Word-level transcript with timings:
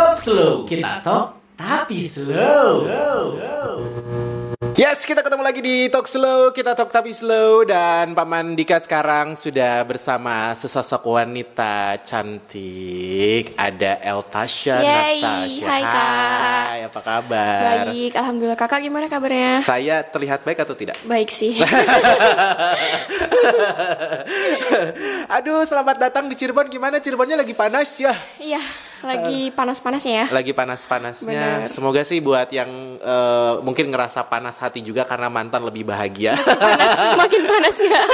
Talk 0.00 0.16
slow, 0.16 0.64
kita 0.64 1.04
talk 1.04 1.36
tapi 1.60 2.00
slow. 2.00 2.88
Yes, 4.72 5.04
kita 5.04 5.20
ketemu 5.20 5.44
lagi 5.44 5.60
di 5.60 5.92
Talk 5.92 6.08
Slow, 6.08 6.56
kita 6.56 6.72
talk 6.72 6.88
tapi 6.88 7.12
slow 7.12 7.68
dan 7.68 8.16
Paman 8.16 8.56
Dika 8.56 8.80
sekarang 8.80 9.36
sudah 9.36 9.84
bersama 9.84 10.56
sesosok 10.56 11.04
wanita 11.04 12.00
cantik. 12.00 13.52
Ada 13.60 14.00
Eltasha 14.00 14.80
Yeay, 14.80 15.20
Natasha. 15.20 15.68
hai, 15.68 15.82
Kak. 15.84 16.64
Hai, 16.64 16.80
apa 16.88 17.00
kabar? 17.04 17.60
Baik, 17.60 18.16
alhamdulillah 18.16 18.56
kakak 18.56 18.80
gimana 18.80 19.04
kabarnya? 19.04 19.60
Saya 19.60 20.00
terlihat 20.00 20.48
baik 20.48 20.64
atau 20.64 20.72
tidak? 20.72 20.96
Baik 21.04 21.28
sih. 21.28 21.60
Aduh, 25.36 25.60
selamat 25.68 26.08
datang 26.08 26.24
di 26.24 26.40
Cirebon. 26.40 26.72
Gimana 26.72 27.04
Cirebonnya 27.04 27.36
lagi 27.36 27.52
panas 27.52 28.00
ya? 28.00 28.16
Iya, 28.40 28.64
lagi 29.00 29.48
panas-panasnya 29.52 30.12
ya. 30.12 30.26
Lagi 30.28 30.52
panas-panasnya. 30.52 31.66
Semoga 31.66 32.04
sih 32.04 32.20
buat 32.20 32.52
yang 32.52 33.00
eh, 33.00 33.54
mungkin 33.64 33.88
ngerasa 33.88 34.28
panas 34.28 34.60
hati 34.60 34.84
juga 34.84 35.08
karena 35.08 35.32
mantan 35.32 35.64
lebih 35.64 35.88
bahagia. 35.88 36.36
Panas, 36.36 36.92
makin 37.22 37.42
panasnya. 37.48 38.00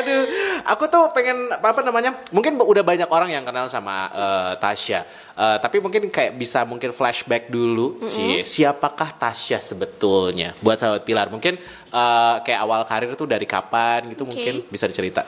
Aduh, 0.00 0.22
aku 0.66 0.84
tuh 0.86 1.10
pengen 1.14 1.50
apa 1.50 1.80
namanya? 1.82 2.14
Mungkin 2.30 2.58
udah 2.58 2.82
banyak 2.82 3.08
orang 3.10 3.30
yang 3.30 3.44
kenal 3.46 3.70
sama 3.70 4.10
eh, 4.10 4.52
Tasya. 4.58 5.00
Eh, 5.40 5.56
tapi 5.56 5.80
mungkin 5.80 6.12
kayak 6.12 6.36
bisa 6.36 6.68
mungkin 6.68 6.92
flashback 6.92 7.48
dulu, 7.48 7.96
Cie. 8.04 8.44
Siapakah 8.44 9.16
Tasya 9.16 9.56
sebetulnya? 9.56 10.52
Buat 10.60 10.84
sahabat 10.84 11.02
Pilar, 11.08 11.32
mungkin 11.32 11.56
eh, 11.90 12.36
kayak 12.46 12.60
awal 12.62 12.80
karir 12.86 13.12
tuh 13.18 13.26
dari 13.26 13.44
kapan 13.44 14.08
gitu 14.14 14.24
Oke. 14.24 14.32
mungkin 14.32 14.54
bisa 14.70 14.86
dicerita. 14.86 15.26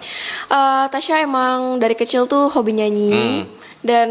Eh, 0.49 0.85
Tasya 0.89 1.23
emang 1.27 1.83
dari 1.83 1.99
kecil 1.99 2.31
tuh 2.31 2.49
hobi 2.51 2.79
nyanyi. 2.79 3.13
Hmm. 3.13 3.61
Dan 3.83 4.09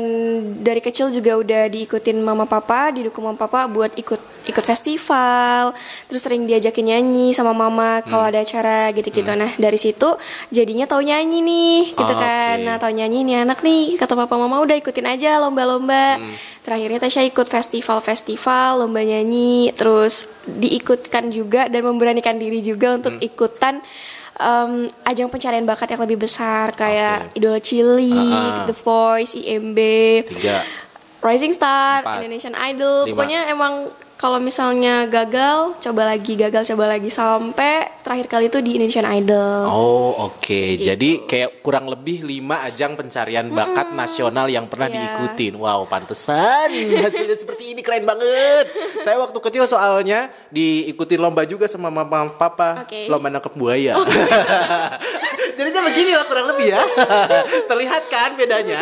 dari 0.59 0.83
kecil 0.83 1.07
juga 1.15 1.39
udah 1.39 1.71
diikutin 1.71 2.19
mama 2.19 2.43
papa, 2.43 2.91
didukung 2.91 3.23
mama 3.23 3.39
papa 3.39 3.71
buat 3.71 3.95
ikut 3.95 4.19
ikut 4.43 4.61
festival. 4.61 5.73
Terus 6.05 6.21
sering 6.21 6.43
diajakin 6.43 6.85
nyanyi 6.87 7.31
sama 7.31 7.51
mama 7.51 8.01
kalau 8.01 8.23
Hmm. 8.23 8.31
ada 8.31 8.39
acara 8.39 8.89
gitu-gitu. 8.91 9.29
Nah, 9.31 9.53
dari 9.55 9.75
situ 9.75 10.17
jadinya 10.49 10.85
tahu 10.85 11.01
nyanyi 11.01 11.39
nih, 11.39 11.79
gitu 11.91 12.03
Oh, 12.07 12.17
kan. 12.17 12.57
oke. 12.57 12.65
Nah, 12.65 12.75
tahu 12.77 12.91
nyanyi 12.91 13.19
nih 13.23 13.37
anak 13.39 13.61
nih, 13.61 13.95
kata 13.95 14.13
papa 14.15 14.35
mama 14.35 14.57
udah 14.59 14.73
ikutin 14.73 15.05
aja 15.05 15.37
lomba-lomba. 15.37 16.17
Hmm. 16.17 16.33
Terakhirnya 16.61 16.99
Tasya 16.99 17.21
ikut 17.23 17.47
festival-festival, 17.47 18.79
lomba 18.79 19.01
nyanyi, 19.01 19.71
terus 19.71 20.25
diikutkan 20.43 21.29
juga 21.29 21.65
dan 21.65 21.81
memberanikan 21.81 22.35
diri 22.35 22.59
juga 22.59 22.93
untuk 22.93 23.13
Hmm. 23.13 23.23
ikutan 23.23 23.75
em, 24.33 24.71
ajang 25.05 25.29
pencarian 25.29 25.61
bakat 25.61 25.85
yang 25.87 26.01
lebih 26.01 26.17
besar 26.17 26.73
kayak 26.73 27.29
Idol 27.35 27.61
Cilik, 27.61 28.09
Ah, 28.33 28.63
ah. 28.63 28.65
The 28.65 28.73
Voice, 28.73 29.37
IMB, 29.37 29.77
Tiga. 30.25 30.65
Rising 31.21 31.53
Star, 31.53 32.01
Empat. 32.01 32.17
Indonesian 32.17 32.57
Idol. 32.57 33.05
Lima. 33.05 33.13
Pokoknya 33.13 33.45
emang 33.45 33.93
kalau 34.21 34.37
misalnya 34.37 35.09
gagal, 35.09 35.81
coba 35.81 36.05
lagi, 36.05 36.37
gagal 36.37 36.61
coba 36.69 36.93
lagi 36.93 37.09
sampai 37.09 37.89
terakhir 38.05 38.29
kali 38.29 38.45
itu 38.47 38.61
di 38.61 38.77
Indonesian 38.77 39.09
Idol. 39.09 39.65
Oh 39.65 40.13
oke, 40.29 40.77
Gitu. 40.77 40.85
jadi 40.85 41.09
kayak 41.25 41.65
kurang 41.65 41.89
lebih 41.89 42.21
lima 42.21 42.61
ajang 42.61 42.93
pencarian 42.93 43.49
bakat 43.49 43.89
nasional 43.91 44.45
yang 44.45 44.69
pernah 44.69 44.85
Iya. 44.85 45.17
diikutin. 45.17 45.57
Wow, 45.57 45.89
pantesan 45.89 46.69
hasilnya 47.01 47.33
seperti 47.33 47.73
ini 47.73 47.81
keren 47.81 48.05
banget. 48.05 48.69
Saya 49.01 49.17
waktu 49.17 49.41
kecil 49.41 49.65
soalnya 49.65 50.29
diikutin 50.53 51.17
lomba 51.17 51.41
juga 51.43 51.65
sama 51.65 51.89
mama 51.89 52.29
papa, 52.29 52.85
Oke. 52.85 53.09
lomba 53.09 53.25
nangkep 53.27 53.57
buaya. 53.57 53.97
Jadinya 55.53 55.81
begini 55.83 56.11
lah 56.11 56.25
kurang 56.25 56.47
lebih 56.47 56.67
ya. 56.69 56.81
Terlihat 57.69 58.03
kan 58.07 58.33
bedanya. 58.33 58.79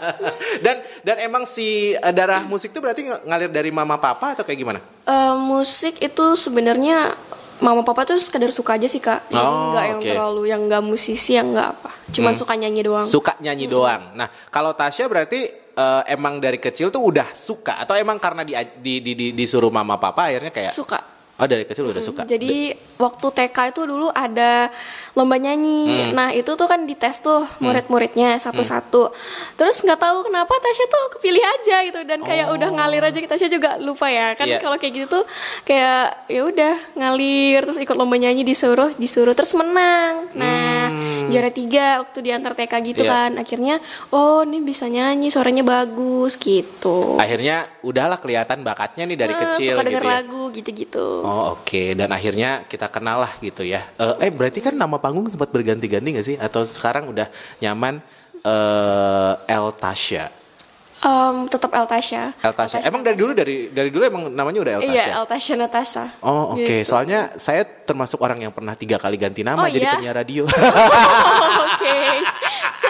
dan 0.64 0.76
dan 1.00 1.16
emang 1.20 1.44
si 1.44 1.92
eh, 1.92 2.12
darah 2.12 2.42
musik 2.42 2.70
tuh 2.70 2.80
berarti 2.80 3.04
ng- 3.04 3.24
ngalir 3.24 3.48
dari 3.48 3.68
mama 3.68 3.96
papa 3.96 4.32
atau 4.32 4.42
kayak 4.42 4.58
gimana? 4.58 4.80
Eh, 5.04 5.34
musik 5.34 5.98
itu 5.98 6.24
sebenarnya 6.34 7.14
mama 7.58 7.82
papa 7.82 8.06
tuh 8.06 8.16
sekedar 8.16 8.48
suka 8.48 8.74
aja 8.74 8.86
sih 8.86 8.98
kak, 8.98 9.26
jadi 9.26 9.42
Oh, 9.42 9.74
nggak 9.74 9.84
yang 9.84 10.00
terlalu 10.00 10.42
yang 10.46 10.60
nggak 10.64 10.78
musisi 10.78 11.34
yang 11.34 11.50
nggak 11.50 11.68
apa, 11.72 11.90
cuman 12.08 12.30
Hmm. 12.30 12.38
suka 12.38 12.52
nyanyi 12.54 12.82
doang. 12.82 13.02
Suka 13.02 13.32
nyanyi 13.36 13.66
doang. 13.66 14.14
Nah, 14.14 14.30
kalau 14.48 14.70
Tasya 14.72 15.04
berarti 15.04 15.40
eh, 15.74 16.02
emang 16.08 16.38
dari 16.38 16.56
kecil 16.56 16.88
tuh 16.88 17.02
udah 17.04 17.26
suka 17.30 17.78
atau 17.78 17.94
emang 17.94 18.16
karena 18.16 18.42
di, 18.42 18.54
di, 18.78 18.94
di- 19.00 19.14
di- 19.14 19.32
disuruh 19.32 19.70
mama 19.70 19.94
papa 19.94 20.26
akhirnya 20.26 20.50
kayak 20.50 20.70
suka. 20.70 21.17
Oh 21.38 21.46
dari 21.46 21.62
kecil 21.62 21.86
udah 21.86 22.00
suka. 22.00 22.22
Jadi 22.24 22.70
waktu 22.96 23.26
TK 23.28 23.56
itu 23.70 23.82
dulu 23.84 24.08
ada 24.08 24.68
lomba 25.12 25.34
Hmm. 25.34 25.44
nyanyi. 25.44 25.82
Nah 26.10 26.30
itu 26.30 26.50
tuh 26.52 26.66
kan 26.66 26.82
dites 26.82 27.18
tuh 27.18 27.42
murid-muridnya 27.58 28.36
satu-satu. 28.36 29.10
Terus 29.54 29.76
nggak 29.80 29.98
tahu 29.98 30.18
kenapa 30.24 30.50
Tasya 30.52 30.86
tuh 30.86 31.04
kepilih 31.12 31.42
aja 31.42 31.76
gitu 31.84 32.00
dan 32.02 32.20
kayak 32.20 32.50
udah 32.50 32.68
ngalir 32.72 33.02
aja. 33.02 33.18
Tasya 33.20 33.48
juga 33.48 33.78
lupa 33.78 34.06
ya 34.06 34.34
kan 34.34 34.44
Oh. 34.44 34.50
Iya. 34.50 34.60
kalau 34.60 34.76
kayak 34.76 34.92
gitu 34.94 35.06
tuh 35.12 35.24
kayak 35.62 36.26
ya 36.26 36.40
udah 36.44 36.74
ngalir 36.94 37.60
terus 37.62 37.78
ikut 37.78 37.94
lomba 37.94 38.16
nyanyi 38.16 38.42
disuruh 38.42 38.94
disuruh 38.94 39.32
terus 39.32 39.52
menang. 39.52 40.30
Nah 40.32 40.90
juara 41.26 41.50
tiga 41.50 42.00
waktu 42.00 42.18
di 42.20 42.30
antar 42.30 42.54
TK 42.54 42.72
gitu 42.88 43.02
Hmm. 43.02 43.08
Iya. 43.08 43.14
kan. 43.20 43.30
Akhirnya 43.38 43.74
oh 44.10 44.42
ini 44.42 44.58
bisa 44.60 44.86
nyanyi 44.86 45.28
suaranya 45.28 45.62
bagus 45.62 46.34
gitu. 46.36 47.14
Akhirnya 47.16 47.66
udahlah 47.80 48.16
kelihatan 48.16 48.60
bakatnya 48.60 49.04
nih 49.04 49.18
dari 49.18 49.30
Nah, 49.30 49.40
kecil 49.46 49.74
suka 49.74 49.82
gitu 49.82 49.88
denger 49.88 50.04
ya. 50.04 50.10
lagu 50.14 50.37
gitu-gitu. 50.50 51.22
Oh 51.22 51.54
oke 51.54 51.94
dan 51.94 52.08
akhirnya 52.08 52.64
kita 52.64 52.86
kenal 52.86 53.22
lah 53.22 53.32
gitu 53.38 53.62
ya. 53.62 53.84
Eh, 53.94 54.26
eh 54.26 54.30
berarti 54.30 54.58
kan 54.58 54.72
nama 54.72 54.96
panggung 54.96 55.26
sempat 55.26 55.48
berganti-ganti 55.48 56.08
gak 56.12 56.26
sih? 56.26 56.36
Atau 56.36 56.62
sekarang 56.62 57.08
udah 57.08 57.28
nyaman 57.58 58.00
eh 58.40 59.32
El 59.46 59.66
Tasya? 59.72 60.34
Em, 60.98 61.46
tetap 61.46 61.70
El 61.70 61.86
Tasya. 61.86 62.34
El 62.42 62.50
Tasya. 62.52 62.82
Emang 62.82 63.06
dari 63.06 63.14
dulu 63.14 63.30
dari 63.30 63.70
dari 63.70 63.86
dulu 63.86 64.02
emang 64.02 64.22
namanya 64.28 64.58
udah 64.58 64.72
El 64.74 64.82
Tasya? 64.82 64.94
Iya, 64.94 65.04
El 65.14 65.26
Tasya 65.26 65.54
Natasha. 65.54 66.04
Oh 66.18 66.58
oke, 66.58 66.66
Gitu. 66.66 66.82
soalnya 66.84 67.30
saya 67.38 67.62
termasuk 67.62 68.18
orang 68.18 68.42
yang 68.42 68.50
pernah 68.50 68.74
tiga 68.74 68.98
kali 68.98 69.14
ganti 69.14 69.46
nama 69.46 69.62
Oh, 69.62 69.70
jadi 69.70 69.86
iya? 69.86 69.94
penyiar 69.94 70.16
radio. 70.16 70.42
Oh, 70.42 70.50
Oke. 71.70 71.98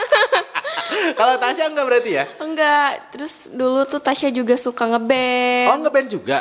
Kalau 1.18 1.34
Tasya 1.36 1.68
enggak 1.68 1.84
berarti 1.84 2.10
ya? 2.14 2.24
Enggak, 2.38 3.12
terus 3.12 3.50
dulu 3.50 3.84
tuh 3.84 3.98
Tasya 3.98 4.30
juga 4.30 4.56
suka 4.56 4.86
ngeband. 4.86 5.68
Oh 5.68 5.78
ngeband 5.78 6.08
juga? 6.08 6.38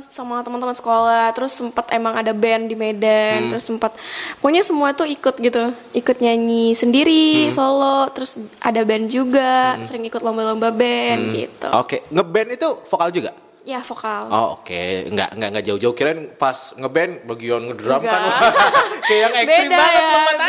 Sama 0.00 0.38
teman-teman 0.40 0.72
sekolah, 0.72 1.32
terus 1.32 1.50
sempat 1.52 1.90
emang 1.90 2.14
ada 2.14 2.30
band 2.30 2.66
di 2.66 2.72
Hmm. 2.72 2.82
Medan, 2.84 3.38
terus 3.48 3.64
sempat 3.64 3.90
pokoknya 4.36 4.62
semua 4.62 4.92
tuh 4.92 5.04
ikut 5.04 5.34
gitu, 5.36 5.64
ikut 5.92 6.16
nyanyi 6.18 6.70
Hmm. 6.70 6.78
sendiri, 6.78 7.26
solo, 7.48 8.06
terus 8.08 8.34
ada 8.58 8.78
band 8.80 9.08
juga, 9.08 9.74
sering 9.82 10.04
ikut 10.04 10.20
lomba-lomba 10.20 10.70
band 10.70 11.22
gitu. 11.34 11.68
Oke, 11.72 12.06
ngeband 12.08 12.48
itu 12.52 12.68
vokal 12.86 13.10
juga? 13.10 13.32
Ya 13.62 13.84
vokal. 13.84 14.32
Oh 14.32 14.56
oke, 14.56 14.80
nggak 15.12 15.30
nggak 15.34 15.48
nggak 15.52 15.64
jauh-jauh 15.66 15.92
kirain 15.92 16.32
pas 16.32 16.56
ngeband 16.72 17.20
bagian 17.26 17.60
ngedrum 17.62 18.00
kan 18.00 18.20
kayak 19.04 19.20
yang 19.20 19.34
ekstrim 19.36 19.68
Beda 19.68 19.76
banget 19.76 19.92
ya, 19.92 20.08
lompatannya. 20.08 20.47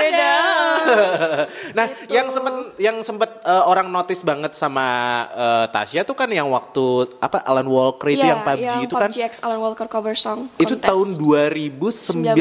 nah, 1.78 1.86
yang 2.08 2.28
sempet 2.28 2.54
yang 2.78 2.98
sempet 3.00 3.30
eh, 3.42 3.64
orang 3.64 3.88
notice 3.88 4.22
banget 4.22 4.54
sama 4.54 4.86
eh, 5.30 5.66
Tasya 5.70 6.02
tuh 6.04 6.14
kan 6.14 6.28
yang 6.28 6.50
waktu 6.50 6.86
apa 7.18 7.42
Alan 7.42 7.66
Walker 7.66 8.08
itu 8.08 8.20
Iya, 8.20 8.36
yang 8.36 8.42
PUBG 8.44 8.76
itu 8.84 8.96
kan 8.96 9.10
PUBG 9.10 9.20
Alan 9.40 9.60
Walker 9.60 9.88
cover 9.88 10.14
song. 10.14 10.50
itu 10.56 10.74
kontes. 10.74 10.86
tahun 10.86 11.08
2019 11.18 12.36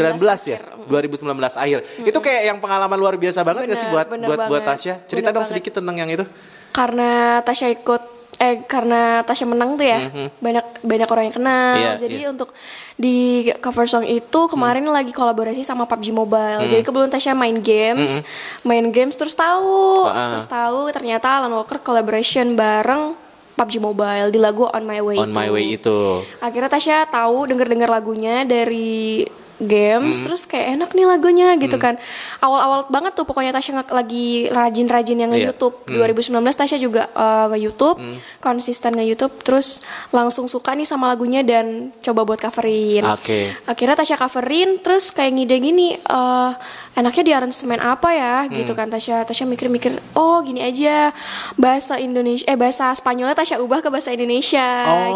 ya, 0.46 0.58
akhir. 0.58 0.60
Mm. 0.74 0.88
2019 0.88 1.56
akhir. 1.56 1.78
Itu 2.02 2.18
kayak 2.18 2.42
yang 2.44 2.58
pengalaman 2.58 2.96
luar 2.96 3.14
biasa 3.14 3.40
banget 3.40 3.66
gak 3.66 3.76
sih 3.76 3.86
Bener, 3.86 3.94
buat 3.94 4.06
bener 4.08 4.26
buat 4.26 4.38
buat. 4.48 4.62
Tasya? 4.64 4.94
Cerita 5.04 5.28
Bener 5.28 5.34
dong 5.34 5.44
banget. 5.44 5.52
sedikit 5.54 5.72
tentang 5.74 5.96
yang 5.96 6.10
itu. 6.10 6.24
karena 6.68 7.10
Tasya 7.40 7.72
ikut 7.72 8.02
eh 8.38 8.62
karena 8.64 9.20
Tasya 9.20 9.44
menang 9.44 9.74
tuh 9.74 9.82
ya 9.82 9.98
banyak 10.38 10.62
banyak 10.80 11.08
orang 11.08 11.24
yang 11.26 11.36
kenal. 11.36 11.74
Iya, 11.74 11.90
jadi. 11.98 12.18
Mhm. 12.20 12.30
untuk 12.30 12.50
di 12.94 13.16
cover 13.56 13.84
song 13.84 14.02
itu 14.02 14.40
kemarin 14.46 14.86
lagi 14.86 15.10
kolaborasi 15.10 15.60
sama 15.60 15.84
PUBG 15.84 16.10
Mobile 16.10 16.66
jadi 16.66 16.82
kebetulan 16.82 17.10
Tasya 17.10 17.30
main 17.32 17.54
games 17.56 18.22
main 18.62 18.86
games 18.88 19.14
terus 19.14 19.34
tahu 19.34 20.02
Mhm. 20.04 20.10
Ah. 20.12 20.30
terus 20.32 20.46
tahu 20.46 20.80
ternyata 20.90 21.26
Alan 21.36 21.50
Walker 21.52 21.78
collaboration 21.78 22.54
bareng 22.54 23.14
PUBG 23.54 23.78
Mobile 23.78 24.28
di 24.28 24.38
lagu 24.38 24.64
On 24.64 24.82
My 24.82 24.98
Way 24.98 25.18
On 25.18 25.30
My 25.30 25.46
Way 25.46 25.74
itu. 25.74 26.22
akhirnya 26.38 26.66
Tasya 26.68 27.06
tahu 27.06 27.42
denger 27.44 27.66
dengar 27.66 27.88
lagunya 27.88 28.42
dari 28.42 29.26
Hmm. 29.58 29.66
games 29.66 30.18
terus 30.18 30.42
kayak 30.44 30.66
enak 30.72 30.90
nih 30.92 31.02
lagunya 31.04 31.48
gitu 31.56 31.76
kan 31.76 31.98
awal-awal 32.38 32.86
banget 32.86 33.12
tuh 33.12 33.22
pokoknya 33.22 33.50
Tasya 33.50 33.82
lagi 33.88 34.46
rajin-rajin 34.46 35.18
yang 35.18 35.30
Iya. 35.30 35.50
nge-youtube 35.50 35.82
2019 35.84 36.30
Tasya 36.54 36.78
juga 36.78 37.10
uh, 37.12 37.50
nge-youtube 37.50 37.98
konsisten 38.38 38.94
nge-youtube 38.94 39.34
terus 39.40 39.82
langsung 40.08 40.46
suka 40.46 40.72
nih 40.72 40.84
sama 40.84 41.08
lagunya 41.08 41.42
dan 41.42 41.90
coba 41.98 42.22
buat 42.24 42.38
coverin 42.38 43.02
Oke. 43.04 43.50
akhirnya 43.64 43.96
Tasya 43.96 44.14
coverin 44.16 44.78
terus 44.78 45.08
kayak 45.08 45.32
ngide 45.32 45.56
gini 45.58 45.88
eh 45.96 46.50
enaknya 46.94 47.22
di 47.24 47.32
aransemen 47.32 47.78
apa 47.78 48.10
ya 48.10 48.36
Hmm. 48.40 48.54
gitu 48.54 48.72
kan 48.72 48.86
Tasya 48.86 49.22
Tasya 49.22 49.42
mikir-mikir 49.44 49.90
oh 50.14 50.38
gini 50.40 50.60
aja 50.60 51.10
bahasa 51.54 51.96
Indonesia 51.96 52.44
eh 52.44 52.54
bahasa 52.54 52.90
Spanyolnya 52.90 53.34
Tasya 53.34 53.58
ubah 53.58 53.80
ke 53.80 53.88
bahasa 53.88 54.10
Indonesia 54.10 54.66
Oh, 54.84 55.06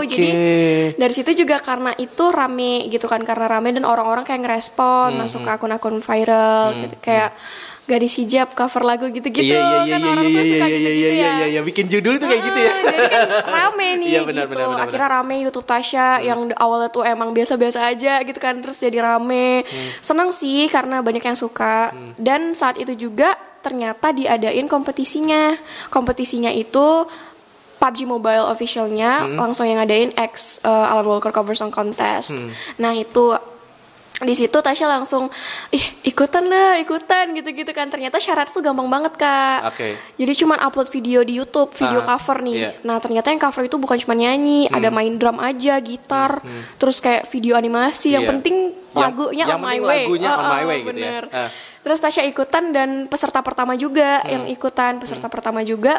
gitu 0.00 0.16
jadi 0.16 0.28
oke. 0.28 0.50
dari 0.96 1.12
situ 1.12 1.30
juga 1.36 1.58
karena 1.58 1.92
itu 1.94 2.24
rame 2.30 2.88
gitu 2.88 3.04
kan 3.04 3.20
karena 3.20 3.46
rame 3.48 3.59
dan 3.68 3.84
orang-orang 3.84 4.24
kayak 4.24 4.40
ngerespon 4.42 5.20
masuk 5.20 5.44
ke 5.44 5.50
akun-akun 5.52 6.00
viral 6.00 6.72
gitu 6.80 6.96
kayak 6.98 7.36
gadis 7.84 8.22
hijab 8.22 8.54
cover 8.54 8.86
lagu 8.86 9.10
gitu-gitu. 9.10 9.50
Iya 9.50 9.58
iya 9.58 9.78
iya 9.82 9.90
kan 9.90 9.98
iya 9.98 10.10
orang 10.14 10.22
iya 10.22 10.30
tuh 10.30 10.44
iya 10.46 10.52
suka 10.54 10.66
iya 10.70 10.76
gitu-gitu 10.78 11.10
iya 11.10 11.10
ya. 11.10 11.30
iya 11.34 11.46
iya. 11.50 11.60
Bikin 11.66 11.86
judul 11.90 12.12
itu 12.14 12.26
kayak 12.30 12.42
gitu 12.46 12.58
ya. 12.58 12.70
Ah, 12.70 12.78
jadi 12.86 13.02
kan 13.10 13.22
rame 13.58 13.88
nih 13.98 14.08
Iya, 14.14 14.20
benar, 14.22 14.44
gitu. 14.46 14.50
benar, 14.54 14.66
benar, 14.70 14.84
akhirnya 14.86 15.08
rame 15.10 15.34
YouTube 15.42 15.66
Tasya 15.66 16.06
yang 16.22 16.38
awalnya 16.54 16.88
tuh 16.88 17.02
emang 17.02 17.34
biasa-biasa 17.34 17.90
aja 17.90 18.22
gitu 18.22 18.38
kan 18.38 18.54
terus 18.62 18.78
jadi 18.78 18.98
rame. 19.02 19.66
Hmm. 19.66 19.90
seneng 19.98 20.30
sih 20.30 20.70
karena 20.70 21.02
banyak 21.02 21.24
yang 21.24 21.34
suka. 21.34 21.90
Dan 22.14 22.54
saat 22.54 22.78
itu 22.78 22.94
juga 22.94 23.34
ternyata 23.58 24.14
diadain 24.14 24.70
kompetisinya. 24.70 25.58
Kompetisinya 25.90 26.54
itu 26.54 27.10
PUBG 27.80 28.04
Mobile 28.04 28.44
officialnya 28.44 29.24
Hmm. 29.24 29.40
langsung 29.40 29.64
yang 29.64 29.80
ngadain 29.80 30.12
X 30.14 30.60
uh, 30.60 30.86
Alan 30.86 31.02
Walker 31.02 31.30
Cover 31.30 31.52
Song 31.52 31.68
Contest 31.68 32.30
Hmm. 32.30 32.52
nah 32.76 32.92
itu 32.92 33.32
di 34.20 34.36
situ 34.36 34.52
Tasya 34.52 34.84
langsung 34.86 35.32
ih 35.70 35.80
ikutan 36.04 36.44
lah 36.44 36.76
ikutan 36.76 37.32
gitu-gitu 37.32 37.72
kan 37.72 37.88
ternyata 37.88 38.20
syaratnya 38.20 38.52
tuh 38.52 38.60
gampang 38.60 38.84
banget 38.84 39.16
kak 39.16 39.64
Oke. 39.66 39.96
jadi 40.14 40.32
cuman 40.36 40.60
upload 40.60 40.92
video 40.92 41.24
di 41.24 41.32
YouTube 41.34 41.72
video 41.72 42.04
Ah, 42.04 42.08
cover 42.14 42.44
nih 42.44 42.52
iya. 42.54 42.70
nah 42.84 43.00
ternyata 43.00 43.32
yang 43.32 43.40
cover 43.40 43.64
itu 43.64 43.80
bukan 43.80 43.96
cuma 43.96 44.12
nyanyi 44.12 44.68
ada 44.68 44.92
main 44.92 45.16
drum 45.16 45.40
aja 45.40 45.80
gitar 45.80 46.44
terus 46.76 47.00
kayak 47.00 47.24
video 47.26 47.56
animasi 47.56 48.12
yang 48.12 48.20
Hmm, 48.20 48.28
Iya. 48.28 48.32
penting 48.36 48.56
Yang- 48.60 48.92
lagunya 48.92 49.44
yang 49.46 49.56
on 49.56 49.62
my 49.62 49.68
penting 49.70 49.88
way 49.88 50.02
lagunya 50.04 50.28
Oh, 50.28 50.36
on 50.36 50.44
my 50.44 50.52
oh, 50.52 50.68
way 50.68 50.78
gitu 50.78 50.84
ya. 50.84 50.92
bener. 50.92 51.22
Ah. 51.32 51.48
terus 51.80 51.98
Tasya 51.98 52.22
ikutan 52.22 52.64
dan 52.70 52.90
peserta 53.06 53.40
pertama 53.40 53.72
juga 53.74 54.20
Hmm. 54.20 54.28
yang 54.28 54.44
ikutan 54.52 55.00
peserta 55.00 55.32
pertama 55.32 55.64
juga 55.64 55.96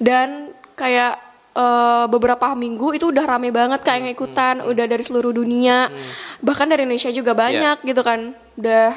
dan 0.00 0.48
kayak 0.80 1.12
eh, 1.52 2.04
beberapa 2.06 2.54
minggu 2.54 2.94
itu 2.94 3.12
udah 3.12 3.24
rame 3.26 3.50
banget 3.50 3.80
kayak 3.82 3.98
yang 4.00 4.10
ikutan. 4.10 4.54
udah 4.62 4.84
dari 4.86 5.02
seluruh 5.02 5.30
dunia. 5.30 5.92
Bahkan 6.40 6.66
dari 6.66 6.82
Indonesia 6.82 7.10
juga 7.10 7.32
banyak 7.34 7.84
gitu 7.84 8.00
kan. 8.00 8.32
Udah 8.56 8.88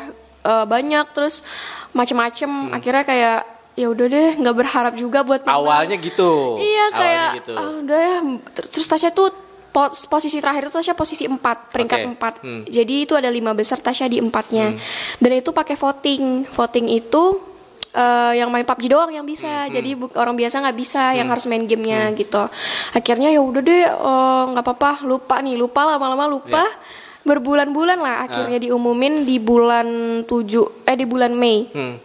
eh, 0.42 0.66
banyak 0.66 1.06
terus 1.12 1.44
macem-macem. 1.92 2.48
Akhirnya 2.72 3.04
kayak 3.04 3.40
ya 3.74 3.90
udah 3.90 4.06
deh 4.06 4.30
nggak 4.38 4.56
berharap 4.56 4.94
juga 4.96 5.22
buat 5.22 5.42
menang. 5.42 5.60
Awalnya 5.60 5.98
gitu. 5.98 6.58
Iya 6.58 6.86
kayak 6.94 7.30
gitu. 7.42 7.54
ah, 7.54 7.70
udah 7.76 8.00
ya. 8.00 8.18
Ter- 8.54 8.70
terus 8.70 8.86
Tasya 8.86 9.10
tuh 9.10 9.34
pos- 9.70 10.06
posisi 10.06 10.38
terakhir 10.38 10.70
itu 10.70 10.78
Tasya 10.78 10.94
posisi 10.94 11.26
4 11.26 11.42
peringkat 11.74 12.00
Oke. 12.00 12.10
4 12.14 12.34
Hmm. 12.40 12.62
jadi 12.70 12.96
itu 13.02 13.18
ada 13.18 13.26
lima 13.28 13.52
besar 13.52 13.82
Tasya 13.82 14.06
di 14.06 14.22
empatnya. 14.22 14.78
Dan 15.18 15.32
itu 15.34 15.50
pakai 15.50 15.74
voting. 15.74 16.46
Voting 16.48 16.86
itu 16.88 17.42
eh, 17.90 18.34
yang 18.36 18.48
main 18.48 18.64
PUBG 18.64 18.88
doang 18.88 19.10
yang 19.10 19.22
Hmm, 19.22 19.34
bisa 19.34 19.52
jadi 19.68 19.90
orang 20.16 20.34
biasa 20.34 20.56
nggak 20.60 20.78
bisa 20.78 21.12
yang 21.14 21.28
harus 21.28 21.44
main 21.46 21.64
gamenya 21.64 22.10
gitu. 22.14 22.48
Akhirnya 22.92 23.30
ya 23.30 23.40
udah 23.40 23.60
deh 23.60 23.84
eh, 23.84 24.44
nggak 24.50 24.64
apa-apa 24.64 25.04
lupa 25.04 25.40
nih 25.40 25.56
lupa 25.56 25.84
lama-lama 25.88 26.26
lupa. 26.30 26.64
Iya. 26.64 27.02
berbulan-bulan 27.24 28.04
lah 28.04 28.28
akhirnya 28.28 28.60
diumumin 28.60 29.24
di 29.24 29.40
bulan 29.40 29.88
7 30.28 30.84
eh 30.84 30.92
di 30.94 31.08
bulan 31.08 31.32
Mei. 31.32 31.64
Hmm. 31.68 31.96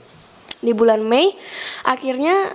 di 0.58 0.70
bulan 0.70 1.02
Mei 1.02 1.34
akhirnya 1.82 2.54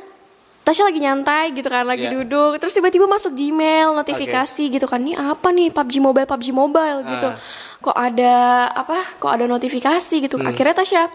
Tasya 0.62 0.88
lagi 0.88 0.96
nyantai 0.98 1.52
gitu 1.52 1.68
kan 1.68 1.84
lagi 1.84 2.08
Iya. 2.08 2.24
duduk. 2.24 2.56
Terus 2.56 2.72
tiba-tiba 2.72 3.04
masuk 3.04 3.36
Gmail 3.36 3.92
notifikasi 3.92 4.64
gitu 4.70 4.88
kan 4.88 4.96
ini 4.98 5.12
apa 5.12 5.52
nih 5.52 5.76
PUBG 5.76 6.00
Mobile 6.00 6.24
PUBG 6.24 6.48
Mobile? 6.52 7.04
Gitu. 7.04 7.28
Ah. 7.28 7.36
kok 7.84 7.98
ada 8.00 8.36
apa 8.72 8.96
kok 9.20 9.28
ada 9.28 9.44
notifikasi 9.44 10.16
gitu. 10.24 10.40
Hmm. 10.40 10.48
akhirnya 10.48 10.72
Tasya 10.74 11.12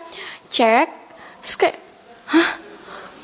cek 0.48 0.88
terus 1.40 1.56
kayak 1.56 1.76
hah 2.28 2.50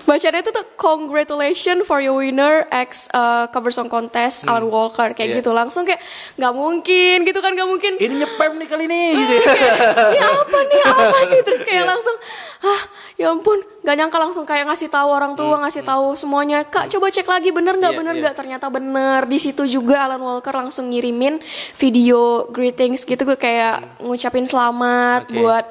bacanya 0.04 0.36
itu 0.38 0.52
tuh 0.52 0.68
congratulations 0.76 1.80
for 1.82 1.96
your 1.96 2.12
winner 2.14 2.68
X 2.68 3.08
uh, 3.10 3.48
cover 3.48 3.72
song 3.72 3.88
contest 3.88 4.44
Alan 4.44 4.68
Walker 4.68 5.08
kayak 5.10 5.30
Iya. 5.30 5.36
gitu 5.40 5.50
langsung 5.50 5.80
kayak 5.82 5.96
nggak 6.36 6.52
mungkin 6.52 7.16
gitu 7.24 7.40
kan 7.40 7.50
nggak 7.50 7.64
mungkin 7.66 7.92
Ini 7.96 8.12
nyepem 8.14 8.52
nih 8.54 8.68
kali 8.68 8.84
ini 8.84 9.02
gitu. 9.16 9.34
ya. 9.48 9.72
ini 10.12 10.20
apa 10.20 10.58
nih 10.62 10.80
apa 10.92 11.18
nih 11.26 11.40
terus 11.40 11.60
Iya. 11.62 11.68
kayak 11.70 11.84
langsung 11.88 12.16
ah 12.62 12.80
ya 13.14 13.26
ampun 13.28 13.56
nggak 13.80 13.96
nyangka 13.96 14.18
langsung 14.18 14.44
kayak 14.44 14.64
ngasih 14.66 14.88
tahu 14.88 15.08
orang 15.08 15.32
tua 15.32 15.56
ngasih 15.58 15.80
tahu 15.82 16.12
semuanya 16.14 16.64
kak 16.64 16.84
coba 16.86 17.08
cek 17.08 17.24
lagi 17.24 17.48
bener 17.48 17.72
nggak 17.74 17.88
Hmm, 17.88 17.96
Iya, 17.96 18.00
bener 18.02 18.14
iya. 18.14 18.22
nggak 18.22 18.36
ternyata 18.36 18.66
bener 18.68 19.20
di 19.24 19.38
situ 19.38 19.64
juga 19.64 20.04
Alan 20.04 20.20
Walker 20.20 20.52
langsung 20.52 20.88
ngirimin 20.88 21.40
video 21.74 22.44
greetings 22.50 23.02
gitu 23.02 23.24
gue 23.24 23.36
kayak 23.36 24.00
ngucapin 24.00 24.44
selamat 24.44 25.28
Oke. 25.28 25.32
buat 25.34 25.64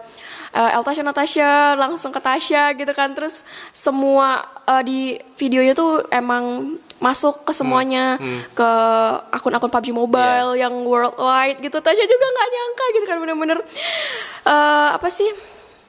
uh, 0.54 0.72
El 0.72 0.82
Tasya 0.82 1.04
Natasha 1.04 1.52
langsung 1.76 2.10
ke 2.10 2.18
Tasya 2.18 2.74
gitu 2.74 2.94
kan. 2.94 3.12
Terus 3.12 3.42
semua 3.70 4.42
uh, 4.64 4.80
di 4.80 5.18
videonya 5.36 5.74
tuh 5.74 6.06
emang 6.10 6.78
masuk 6.98 7.44
ke 7.44 7.52
semuanya. 7.52 8.16
Ke 8.56 8.70
akun-akun 9.30 9.68
PUBG 9.68 9.92
Mobile 9.92 10.56
Iya. 10.56 10.66
yang 10.66 10.88
worldwide 10.88 11.60
gitu. 11.60 11.78
Tasya 11.78 12.06
juga 12.06 12.26
nggak 12.26 12.50
nyangka 12.50 12.86
gitu 12.94 13.06
kan 13.06 13.18
bener-bener. 13.20 13.60
Eh, 14.44 14.90
apa 14.96 15.08
sih 15.08 15.28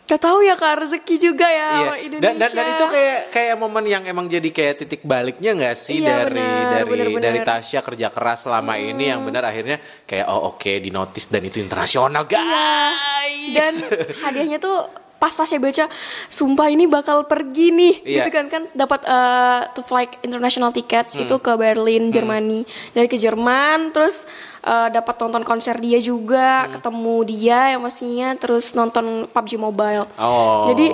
Gak 0.05 0.21
tahu 0.21 0.39
ya 0.41 0.53
kak 0.53 0.77
rezeki 0.79 1.17
juga 1.19 1.45
ya 1.45 1.57
Iya. 1.57 1.73
sama 1.81 1.97
Indonesia. 1.97 2.25
Dan, 2.27 2.35
dan, 2.37 2.51
dan 2.53 2.67
itu 2.71 2.85
kayak 2.87 3.21
kayak 3.31 3.55
momen 3.57 3.85
yang 3.85 4.03
emang 4.05 4.27
jadi 4.27 4.49
kayak 4.49 4.75
titik 4.79 5.01
baliknya 5.03 5.51
nggak 5.55 5.75
sih 5.75 5.97
Iya, 5.99 6.09
dari 6.21 6.37
benar, 6.37 6.69
dari 6.71 6.85
benar, 6.85 7.07
benar. 7.09 7.23
dari 7.25 7.41
Tasya 7.41 7.81
kerja 7.81 8.09
keras 8.09 8.39
selama 8.43 8.77
ini 8.77 9.05
yang 9.07 9.21
benar 9.23 9.45
akhirnya 9.45 9.77
kayak 10.05 10.27
oh 10.27 10.53
oke 10.53 10.73
di 10.75 10.91
notice 10.91 11.27
dan 11.27 11.41
itu 11.43 11.57
internasional 11.59 12.29
guys. 12.29 13.49
dan 13.51 13.73
hadiahnya 14.25 14.59
tuh 14.59 14.85
pas 15.15 15.33
Tasya 15.33 15.57
baca 15.57 15.89
sumpah 16.27 16.69
ini 16.69 16.85
bakal 16.85 17.25
pergi 17.25 17.73
nih 17.73 17.95
Iya. 18.05 18.17
gitu 18.21 18.31
kan 18.31 18.45
kan 18.47 18.63
dapat 18.71 19.01
eh, 19.03 19.61
to 19.73 19.81
fly 19.81 20.05
international 20.21 20.69
tickets 20.69 21.17
Hmm. 21.17 21.25
itu 21.25 21.37
ke 21.39 21.53
Berlin 21.55 22.11
Jermani 22.11 22.61
dari 22.93 23.09
ke 23.09 23.17
Jerman 23.17 23.89
terus 23.89 24.29
eh, 24.65 24.89
dapat 24.91 25.15
nonton 25.21 25.45
konser 25.45 25.77
dia 25.79 26.01
Hmm. 26.01 26.09
juga 26.09 26.67
ketemu 26.73 27.17
dia 27.29 27.59
yang 27.77 27.85
pastinya 27.85 28.35
terus 28.35 28.73
nonton 28.73 29.29
PUBG 29.31 29.61
Mobile 29.61 30.09
oh. 30.19 30.67
jadi 30.73 30.91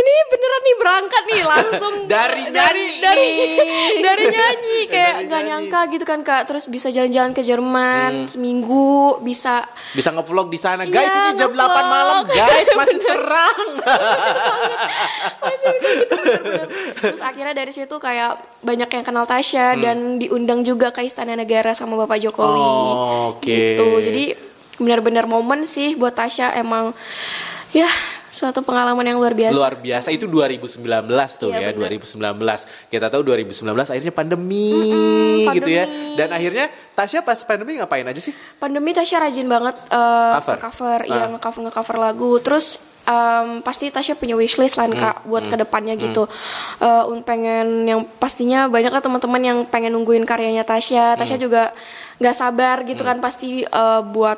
ini 0.00 0.12
beneran 0.28 0.60
nih 0.60 0.76
berangkat 0.76 1.22
nih 1.24 1.42
langsung 1.42 1.94
Dari 2.08 2.42
dari 2.48 2.84
nyanyi. 2.88 3.00
dari, 3.00 3.30
dari 4.00 4.24
nyanyi 4.34 4.78
kayak 4.86 5.12
Dari 5.12 5.24
nggak 5.26 5.42
nyangka 5.44 5.80
gitu 5.90 6.04
kan 6.04 6.20
kak. 6.22 6.42
Terus 6.44 6.64
bisa 6.66 6.88
jalan-jalan 6.88 7.32
ke 7.32 7.42
Jerman 7.42 8.12
seminggu 8.26 8.88
bisa 9.20 9.66
bisa 9.92 10.08
ngevlog 10.10 10.48
di 10.48 10.56
sana. 10.56 10.82
Guys 10.84 11.10
ini 11.10 11.30
jam 11.34 11.50
8 11.50 11.58
ngevlog. 11.58 11.84
malam. 11.84 12.16
Guys 12.38 12.68
masih 12.70 12.98
terang. 13.00 13.66
Masih 15.38 15.72
gitu 15.76 16.16
terus 16.98 17.20
akhirnya 17.20 17.54
dari 17.54 17.70
situ 17.70 17.94
kayak 17.94 18.32
banyak 18.60 18.88
yang 18.88 19.04
kenal 19.04 19.24
Tasya 19.24 19.46
Hmm. 19.70 19.80
dan 19.80 19.96
diundang 20.16 20.60
juga 20.62 20.88
ke 20.88 21.02
Istana 21.02 21.34
Negara 21.34 21.70
sama 21.72 21.94
Bapak 21.96 22.18
Jokowi. 22.20 22.62
Oh, 22.62 23.34
oke. 23.34 23.44
gitu. 23.44 24.00
Jadi 24.00 24.32
benar-benar 24.76 25.24
momen 25.24 25.64
sih 25.64 25.92
buat 25.92 26.12
Tasya 26.12 26.54
emang 26.54 26.94
ya 27.70 27.90
suatu 28.28 28.60
pengalaman 28.60 29.02
yang 29.02 29.16
luar 29.16 29.32
biasa 29.32 29.54
luar 29.54 29.74
biasa 29.74 30.08
itu 30.08 30.24
2019 30.24 30.84
tuh 31.34 31.48
Iya, 31.50 31.60
ya 31.60 31.68
bener. 31.72 31.96
2019 31.96 32.12
kita 32.86 33.06
tahu 33.08 33.22
2019 33.22 33.64
akhirnya 33.88 34.12
pandemi 34.12 34.68
Mm-mm, 34.70 35.54
gitu 35.54 35.70
ya 35.70 35.84
pandemi. 35.84 36.14
dan 36.14 36.28
akhirnya 36.30 36.66
Tasya 36.92 37.20
pas 37.20 37.38
pandemi 37.40 37.74
ngapain 37.74 38.04
aja 38.04 38.20
sih 38.20 38.32
pandemi 38.54 38.90
Tasya 38.90 39.18
rajin 39.20 39.46
banget 39.46 39.76
eh, 39.82 40.30
Cover? 40.34 40.56
cover 40.60 40.98
Ah. 41.02 41.16
yang 41.18 41.30
cover 41.36 41.60
nge-cover 41.62 41.96
lagu 41.96 42.36
terus 42.38 42.76
em, 43.02 43.60
pasti 43.60 43.88
Tasya 43.88 44.12
punya 44.14 44.34
wishlist 44.34 44.76
lah 44.76 44.84
Hmm, 44.86 44.94
kak 44.94 45.16
buat 45.24 45.44
ke 45.44 45.56
depannya 45.56 45.96
gitu 45.96 46.28
Eh, 46.78 47.04
un 47.06 47.20
pengen 47.20 47.82
yang 47.84 48.04
pastinya 48.14 48.66
banyak 48.66 48.90
lah 48.90 49.00
teman-teman 49.00 49.40
yang 49.40 49.58
pengen 49.64 49.90
nungguin 49.90 50.22
karyanya 50.22 50.62
Tasya 50.62 51.14
Tasya 51.14 51.34
Hmm. 51.34 51.42
juga 51.42 51.62
nggak 52.18 52.34
sabar 52.34 52.76
gitu 52.82 53.02
kan 53.02 53.16
pasti 53.18 53.62
eh, 53.62 54.00
buat 54.04 54.36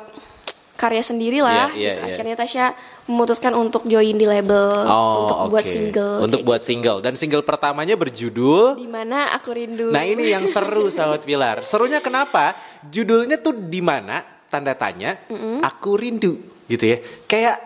karya 0.73 1.03
sendiri 1.03 1.39
lah 1.39 1.69
Iya, 1.69 1.75
iya, 1.75 1.91
gitu. 1.91 1.99
iya. 1.99 2.07
akhirnya 2.09 2.35
Tasya 2.35 2.65
memutuskan 3.11 3.51
untuk 3.53 3.83
join 3.83 4.13
di 4.13 4.23
label 4.23 4.87
Oh, 4.87 5.27
untuk 5.27 5.51
buat 5.51 5.61
oke. 5.61 5.69
single 5.69 6.15
Untuk 6.21 6.41
buat 6.41 6.61
single 6.61 6.99
dan 6.99 7.13
single 7.13 7.41
pertamanya 7.41 7.93
berjudul 7.93 8.73
gitu. 8.73 8.79
di 8.79 8.87
mana 8.87 9.31
aku 9.31 9.51
rindu 9.51 9.89
Nah, 9.89 10.01
ini 10.01 10.29
yang 10.29 10.45
seru 10.45 10.87
sahabat 10.87 11.21
Pilar. 11.21 11.61
Serunya 11.61 11.99
kenapa? 11.99 12.55
Judulnya 12.83 13.35
tuh 13.35 13.51
di 13.53 13.79
mana? 13.79 14.23
Tanda 14.47 14.71
tanya. 14.71 15.19
Aku 15.61 15.95
rindu 15.95 16.39
gitu 16.65 16.83
ya. 16.85 16.97
Kayak 17.25 17.59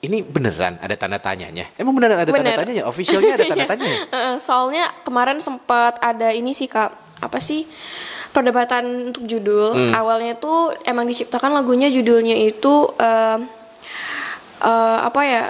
ini 0.00 0.20
beneran 0.20 0.74
ada 0.76 0.94
tanda 0.94 1.16
tanyanya. 1.16 1.70
Emang 1.74 1.92
beneran 1.92 2.16
ada 2.16 2.26
tanda 2.26 2.40
Bener. 2.44 2.56
tanyanya? 2.56 2.84
Officialnya 2.84 3.32
ada 3.32 3.44
tanda 3.50 3.64
tanyanya? 3.64 3.98
Heeh, 4.06 4.34
soalnya 4.38 4.90
kemarin 5.00 5.38
sempat 5.38 5.98
ada 5.98 6.30
ini 6.30 6.50
sih 6.50 6.66
kak 6.66 6.90
apa 7.18 7.36
sih 7.38 7.68
perdebatan 8.28 9.10
untuk 9.10 9.26
judul 9.26 9.70
Hmm. 9.70 9.92
awalnya 9.92 10.34
tuh 10.34 10.72
emang 10.84 11.04
diciptakan 11.04 11.50
lagunya 11.52 11.88
judulnya 11.88 12.32
itu 12.34 12.72
eh, 12.96 13.38
eh, 14.60 14.98
apa 15.00 15.20
ya 15.24 15.42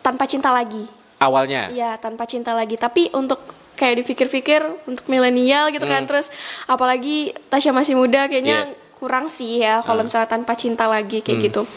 tanpa 0.00 0.26
cinta 0.26 0.50
lagi 0.50 0.84
Awalnya. 1.16 1.72
Iya 1.72 1.96
tanpa 1.96 2.28
cinta 2.28 2.52
lagi 2.52 2.76
tapi 2.76 3.08
untuk 3.10 3.40
kayak 3.72 4.04
dipikir-pikir 4.04 4.60
untuk 4.84 5.04
milenial 5.06 5.68
gitu 5.68 5.84
kan 5.84 6.04
terus 6.04 6.28
apalagi 6.64 7.32
Tasya 7.48 7.72
masih 7.72 7.96
muda 7.96 8.24
kayaknya 8.26 8.68
Hmm. 8.68 8.72
Iya. 8.72 8.84
kurang 8.96 9.28
sih 9.28 9.60
ya 9.60 9.84
kalau 9.84 10.00
misalnya 10.00 10.24
tanpa 10.24 10.56
cinta 10.56 10.88
lagi 10.88 11.20
kayak 11.20 11.52
gitu 11.52 11.68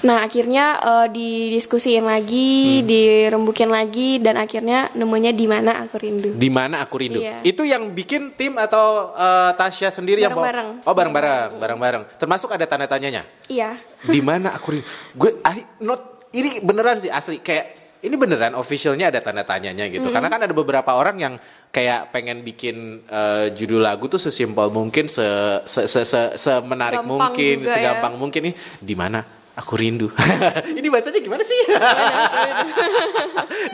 nah 0.00 0.20
akhirnya 0.20 0.76
eh, 0.76 1.06
didiskusiin 1.08 2.04
lagi 2.04 2.84
dirembukin 2.84 3.72
lagi 3.72 4.20
dan 4.20 4.36
akhirnya 4.36 4.92
nemunya 4.92 5.32
di 5.32 5.48
mana 5.48 5.80
aku 5.80 5.96
rindu 5.96 6.36
Di 6.36 6.52
mana 6.52 6.84
aku 6.84 7.00
rindu? 7.00 7.24
Iya. 7.24 7.40
Itu 7.40 7.64
yang 7.64 7.92
bikin 7.92 8.36
tim 8.36 8.60
atau 8.60 9.12
eh, 9.12 9.56
Tasya 9.56 9.88
sendiri 9.88 10.20
yang 10.20 10.36
bawa-. 10.36 10.84
Oh, 10.84 10.92
bareng-bareng, 10.92 11.56
bareng-bareng. 11.56 12.02
Termasuk 12.20 12.52
ada 12.52 12.68
tanda 12.68 12.84
tanyanya. 12.84 13.24
iya 13.48 13.80
Di 14.04 14.20
mana 14.20 14.52
aku 14.52 14.76
rindu? 14.76 14.84
Gue 15.16 15.32
not 15.80 16.15
ini 16.36 16.60
beneran 16.60 17.00
sih 17.00 17.08
asli 17.08 17.40
kayak 17.40 17.88
ini 18.04 18.12
beneran 18.14 18.52
officialnya 18.54 19.08
ada 19.08 19.24
tanda 19.24 19.42
tanyanya 19.42 19.88
gitu. 19.88 20.12
Karena 20.12 20.28
kan 20.28 20.44
ada 20.44 20.52
beberapa 20.52 20.94
orang 20.94 21.16
yang 21.16 21.34
kayak 21.72 22.12
pengen 22.12 22.44
bikin 22.44 23.02
eh, 23.08 23.50
judul 23.56 23.82
lagu 23.82 24.06
tuh 24.06 24.20
sesimpel 24.20 24.68
mungkin, 24.70 25.08
se 25.08 25.24
se 25.64 25.88
se, 25.88 26.04
se- 26.04 26.34
semenarik 26.36 27.02
Gampang 27.02 27.32
mungkin, 27.32 27.56
ya. 27.64 27.72
segampang 27.72 28.14
mungkin 28.20 28.52
nih 28.52 28.54
di 28.78 28.94
mana 28.94 29.24
aku 29.56 29.80
rindu. 29.80 30.12
ini 30.78 30.86
bacanya 30.86 31.18
gimana 31.18 31.42
sih? 31.42 31.60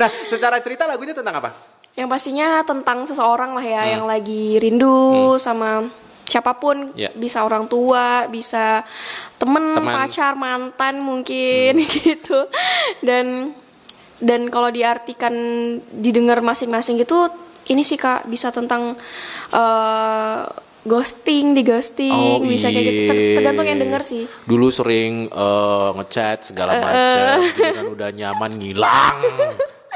nah, 0.01 0.09
secara 0.31 0.63
cerita 0.63 0.87
lagunya 0.87 1.13
tentang 1.13 1.43
apa? 1.43 1.51
Yang 1.93 2.09
pastinya 2.09 2.49
tentang 2.65 3.05
seseorang 3.05 3.53
lah 3.53 3.67
ya 3.67 3.83
yang 3.99 4.09
lagi 4.09 4.57
rindu 4.57 5.37
sama 5.37 5.85
siapa 6.33 6.57
pun, 6.57 6.97
Ya. 6.97 7.13
bisa 7.13 7.45
orang 7.45 7.69
tua, 7.69 8.25
bisa 8.27 8.81
temen, 9.37 9.77
Teman. 9.77 9.93
pacar, 9.93 10.33
mantan 10.33 11.05
mungkin 11.05 11.85
gitu. 12.01 12.49
Dan 13.05 13.53
dan 14.17 14.49
kalau 14.49 14.73
diartikan 14.73 15.35
didengar 15.93 16.41
masing-masing 16.41 16.97
gitu, 16.97 17.29
ini 17.69 17.85
sih 17.85 18.01
kak 18.01 18.25
bisa 18.25 18.49
tentang 18.49 18.97
eh, 19.53 20.43
ghosting, 20.83 21.53
di 21.53 21.63
ghosting, 21.63 22.43
bisa 22.43 22.67
kayak 22.67 22.87
gitu. 22.87 23.03
Ter- 23.07 23.19
iya. 23.19 23.37
tergantung 23.37 23.67
yang 23.67 23.79
denger 23.79 24.03
sih. 24.03 24.25
Dulu 24.47 24.73
sering 24.73 25.29
eh, 25.29 25.89
ngechat 25.95 26.49
segala 26.49 26.81
macam, 26.81 27.45
gitu 27.53 27.61
kan 27.61 27.87
udah 27.93 28.09
nyaman 28.11 28.57
ngilang. 28.57 29.17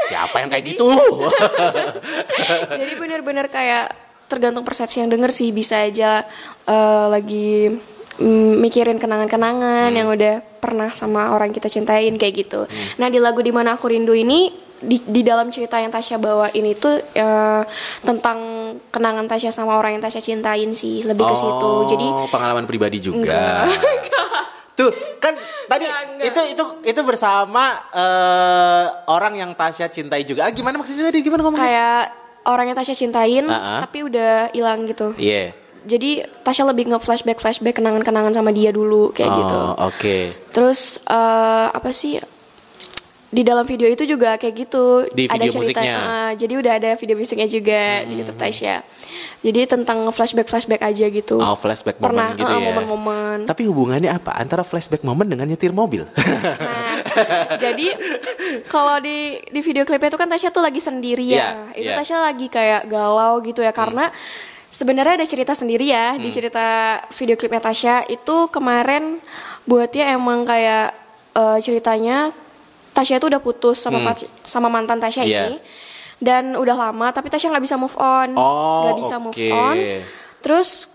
Siapa 0.07 0.39
yang 0.39 0.51
kayak 0.53 0.77
gitu? 0.77 0.87
Jadi 2.79 2.93
bener-bener 2.95 3.49
kayak 3.49 4.06
tergantung 4.27 4.63
persepsi 4.63 4.99
yang 4.99 5.09
denger 5.09 5.31
sih 5.31 5.51
bisa 5.51 5.81
aja 5.81 6.27
eh, 6.65 7.07
lagi 7.07 7.71
mm, 8.17 8.53
mikirin 8.59 8.97
kenangan-kenangan 8.97 9.91
yang 9.91 10.07
udah 10.07 10.43
pernah 10.59 10.91
sama 10.93 11.31
orang 11.31 11.51
kita 11.51 11.67
cintain 11.67 12.15
kayak 12.15 12.35
gitu. 12.43 12.67
Nah 12.97 13.07
di 13.07 13.17
lagu 13.17 13.39
di 13.39 13.51
mana 13.51 13.75
aku 13.75 13.87
rindu 13.87 14.13
ini 14.13 14.51
di, 14.77 15.01
di 15.01 15.23
dalam 15.23 15.49
cerita 15.49 15.79
yang 15.79 15.89
Tasya 15.89 16.19
bawa 16.19 16.51
ini 16.51 16.75
tuh 16.75 17.01
eh, 17.13 17.63
tentang 18.03 18.39
kenangan 18.91 19.25
Tasya 19.25 19.49
sama 19.49 19.75
orang 19.75 19.95
yang 19.95 20.03
Tasya 20.03 20.21
cintain 20.21 20.71
sih 20.73 21.01
lebih 21.01 21.25
ke 21.25 21.35
situ. 21.35 21.73
Jadi 21.89 22.07
Oh, 22.07 22.27
pengalaman 22.27 22.67
pribadi 22.67 22.99
juga. 23.01 23.65
Tuh 24.77 24.93
kan 25.17 25.33
tadi 25.65 25.89
Enggak, 25.89 26.05
enggak. 26.05 26.27
itu 26.29 26.41
itu 26.53 26.65
itu 26.85 27.01
bersama 27.01 27.81
eh, 27.89 28.85
orang 29.09 29.33
yang 29.35 29.51
Tasya 29.55 29.89
cintai 29.89 30.21
juga. 30.23 30.45
Ah, 30.45 30.53
gimana 30.53 30.77
maksudnya 30.77 31.09
tadi? 31.09 31.25
Gimana 31.25 31.41
ngomongnya? 31.41 31.65
kayak 31.65 32.05
orang 32.47 32.71
yang 32.71 32.79
Tasya 32.79 32.95
cintain 32.95 33.45
ah. 33.51 33.83
tapi 33.83 34.07
udah 34.07 34.51
hilang 34.55 34.87
gitu. 34.87 35.13
Iya. 35.19 35.53
Jadi 35.87 36.27
Tasya 36.43 36.67
lebih 36.67 36.91
nge 36.91 36.99
flashback 36.99 37.39
flashback 37.39 37.79
kenangan-kenangan 37.79 38.35
sama 38.35 38.51
dia 38.51 38.75
dulu 38.75 39.15
kayak 39.15 39.31
Oh, 39.31 39.39
gitu. 39.39 39.59
Oke. 39.87 40.17
Terus 40.51 40.99
eh, 41.07 41.67
apa 41.71 41.91
sih 41.95 42.19
di 43.37 43.45
dalam 43.45 43.69
video 43.69 43.85
itu 43.85 44.09
juga 44.09 44.41
kayak 44.41 44.55
gitu 44.57 45.05
Di 45.13 45.29
ada 45.29 45.37
video 45.37 45.53
cerita 45.53 45.61
musiknya? 45.77 45.97
Hmm. 46.01 46.09
eh, 46.09 46.31
jadi 46.41 46.55
udah 46.57 46.73
ada 46.73 46.91
video 46.97 47.17
musiknya 47.21 47.45
juga 47.45 47.81
di 48.09 48.13
YouTube 48.17 48.41
Tasya. 48.41 48.77
Jadi 49.45 49.61
tentang 49.69 50.09
flashback 50.09 50.49
flashback 50.49 50.81
aja 50.81 51.05
gitu. 51.07 51.37
Oh, 51.37 51.53
flashback 51.53 52.01
Pernah 52.01 52.33
gitu 52.33 52.49
eh, 52.49 52.57
ya. 52.57 52.65
momen-momen. 52.65 53.45
Tapi 53.45 53.69
hubungannya 53.69 54.09
apa 54.09 54.33
antara 54.41 54.65
flashback 54.65 55.05
moment 55.05 55.29
dengan 55.29 55.45
nyetir 55.45 55.71
mobil? 55.71 56.09
Nah, 56.17 56.97
jadi 57.61 57.93
kalau 58.67 58.97
di 58.99 59.37
di 59.45 59.61
video 59.61 59.85
klipnya 59.85 60.17
itu 60.17 60.19
kan 60.19 60.33
Tasya 60.33 60.49
tuh 60.49 60.65
lagi 60.65 60.81
sendiri 60.81 61.23
ya. 61.29 61.69
Iya, 61.77 61.77
itu 61.77 61.91
iya. 61.93 61.97
Tasya 62.01 62.19
lagi 62.25 62.47
kayak 62.49 62.89
galau 62.89 63.45
gitu 63.45 63.61
ya 63.61 63.71
karena 63.71 64.09
sebenarnya 64.67 65.21
ada 65.21 65.27
cerita 65.29 65.53
sendiri 65.53 65.93
ya 65.93 66.17
Hmm. 66.17 66.25
di 66.25 66.29
cerita 66.33 66.67
video 67.13 67.37
klipnya 67.37 67.61
Tasya 67.61 68.09
itu 68.09 68.49
kemarin 68.49 69.21
buatnya 69.69 70.17
emang 70.17 70.49
kayak 70.49 70.97
eh, 71.37 71.59
ceritanya 71.61 72.33
Tasya 72.97 73.21
itu 73.21 73.29
udah 73.29 73.39
putus 73.39 73.77
sama 73.77 74.01
pac- 74.03 74.25
sama 74.43 74.67
mantan 74.67 74.97
Tasya 74.97 75.21
Hmm. 75.21 75.29
Iya. 75.29 75.43
ini 75.45 75.57
dan 76.17 76.45
udah 76.53 76.73
lama 76.75 77.07
tapi 77.11 77.29
Tasya 77.29 77.51
nggak 77.51 77.61
bisa 77.63 77.77
move 77.77 77.93
on 77.95 78.33
Oh, 78.33 78.83
nggak 78.83 78.97
bisa 78.99 79.15
move 79.17 79.31
oke. 79.31 79.49
on 79.51 79.77
terus 80.39 80.89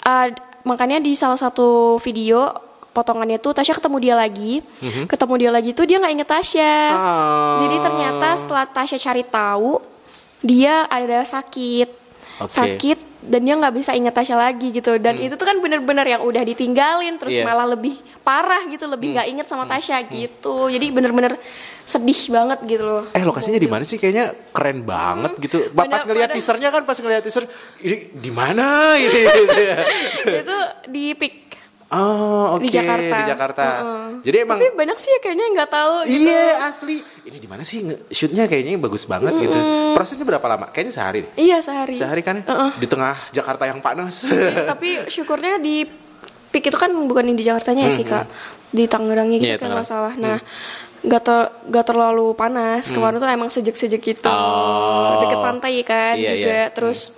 eh, 0.00 0.26
makanya 0.62 0.98
di 0.98 1.12
salah 1.12 1.34
satu 1.34 1.66
video 1.98 2.46
potongannya 2.88 3.36
tuh 3.36 3.50
Tasya 3.52 3.74
ketemu 3.74 3.96
dia 4.00 4.14
lagi 4.14 4.62
ketemu 5.04 5.34
dia 5.36 5.50
lagi 5.50 5.70
tuh 5.72 5.82
dia 5.82 5.98
nggak 5.98 6.14
inget 6.14 6.28
Tasya. 6.28 6.74
Ah. 6.88 7.56
jadi 7.58 7.76
ternyata 7.80 8.28
setelah 8.32 8.64
Tasya 8.64 8.98
cari 9.00 9.24
tahu 9.24 9.82
dia 10.38 10.86
ada 10.86 11.22
sakit 11.22 11.97
Oke. 12.38 12.50
sakit 12.50 12.98
dan 13.20 13.40
dia 13.40 13.52
nggak 13.52 13.74
bisa 13.74 13.90
inget 13.92 14.10
Tasya 14.10 14.34
lagi 14.34 14.70
gitu 14.70 14.94
dan 14.96 15.18
itu 15.18 15.34
tuh 15.34 15.42
kan 15.42 15.58
bener-bener 15.58 16.06
yang 16.08 16.22
udah 16.22 16.40
ditinggalin 16.40 17.16
terus 17.16 17.34
Hmm. 17.34 17.42
Hmm. 17.42 17.50
malah 17.50 17.66
lebih 17.68 17.94
parah 18.20 18.62
gitu 18.64 18.84
lebih 18.84 19.12
nggak 19.12 19.26
inget 19.28 19.46
sama 19.46 19.64
Tasya 19.64 20.00
gitu 20.04 20.66
jadi 20.68 20.86
bener-bener 20.88 21.34
sedih 21.82 22.20
banget 22.28 22.58
gitu 22.64 22.84
loh 22.84 23.04
Eh 23.10 23.22
lokasinya 23.22 23.56
di 23.56 23.64
mana 23.64 23.80
sih? 23.80 23.96
Kayaknya 23.96 24.52
keren 24.52 24.84
banget 24.84 25.40
gitu. 25.40 25.72
Pas 25.72 25.88
ngeliat 26.04 26.28
pada- 26.28 26.36
teasernya 26.36 26.68
kan, 26.68 26.84
pas 26.84 26.94
ngeliat 26.94 27.24
teaser, 27.24 27.48
ini 27.80 28.12
di 28.12 28.28
mana 28.28 28.66
gitu. 29.00 29.16
itu 30.36 30.56
di 30.86 31.04
PIK 31.12 31.47
Oh, 31.88 32.54
oke 32.54 32.62
Di 32.62 32.70
Jakarta. 32.70 33.16
Di 33.16 33.24
Jakarta. 33.26 33.64
Heeh. 33.64 34.08
Jadi 34.20 34.36
emang 34.38 34.56
tapi 34.56 34.68
banyak 34.72 34.96
sih 34.96 35.08
ya 35.08 35.18
kayaknya 35.18 35.44
yang 35.46 35.54
nggak 35.56 35.72
tahu 35.72 35.92
gitu 36.04 36.20
Iya 36.26 36.44
asli. 36.64 36.96
Ini 37.24 37.38
di 37.38 37.48
mana 37.48 37.62
sih 37.62 37.78
shootnya 38.08 38.44
kayaknya 38.44 38.76
bagus 38.76 39.04
banget 39.04 39.32
gitu. 39.34 39.56
Prosesnya 39.96 40.22
berapa 40.22 40.44
lama? 40.46 40.68
Kayaknya 40.68 40.92
sehari. 40.92 41.20
iya 41.34 41.58
sehari 41.58 41.96
Sehari 41.96 42.20
kan? 42.20 42.38
ya? 42.38 42.44
Heeh. 42.44 42.70
Di 42.76 42.86
tengah 42.86 43.16
Jakarta 43.30 43.64
yang 43.64 43.80
panas. 43.80 44.28
tapi 44.68 45.08
syukurnya 45.08 45.56
di 45.56 45.88
PIK 46.48 46.64
itu 46.66 46.78
kan 46.78 46.90
bukan 47.04 47.24
di 47.30 47.40
Jakartanya 47.40 47.88
ya 47.88 47.92
sih 47.92 48.04
kak 48.04 48.24
di 48.68 48.84
Tangerangnya 48.84 49.36
gitu 49.36 49.52
Iya, 49.52 49.60
kan 49.60 49.68
masalah 49.70 50.12
nah 50.14 50.40
gak, 50.98 51.22
ter- 51.22 51.50
gak 51.68 51.86
terlalu 51.86 52.32
panas 52.32 52.88
kemarin 52.88 53.16
tuh 53.16 53.28
emang 53.28 53.48
sejek-sejek 53.48 54.00
gitu 54.02 54.28
Oh. 54.28 55.20
deket 55.20 55.38
pantai 55.38 55.76
kan 55.82 56.16
Iya, 56.16 56.30
juga 56.34 56.48
iya. 56.58 56.72
terus 56.72 57.12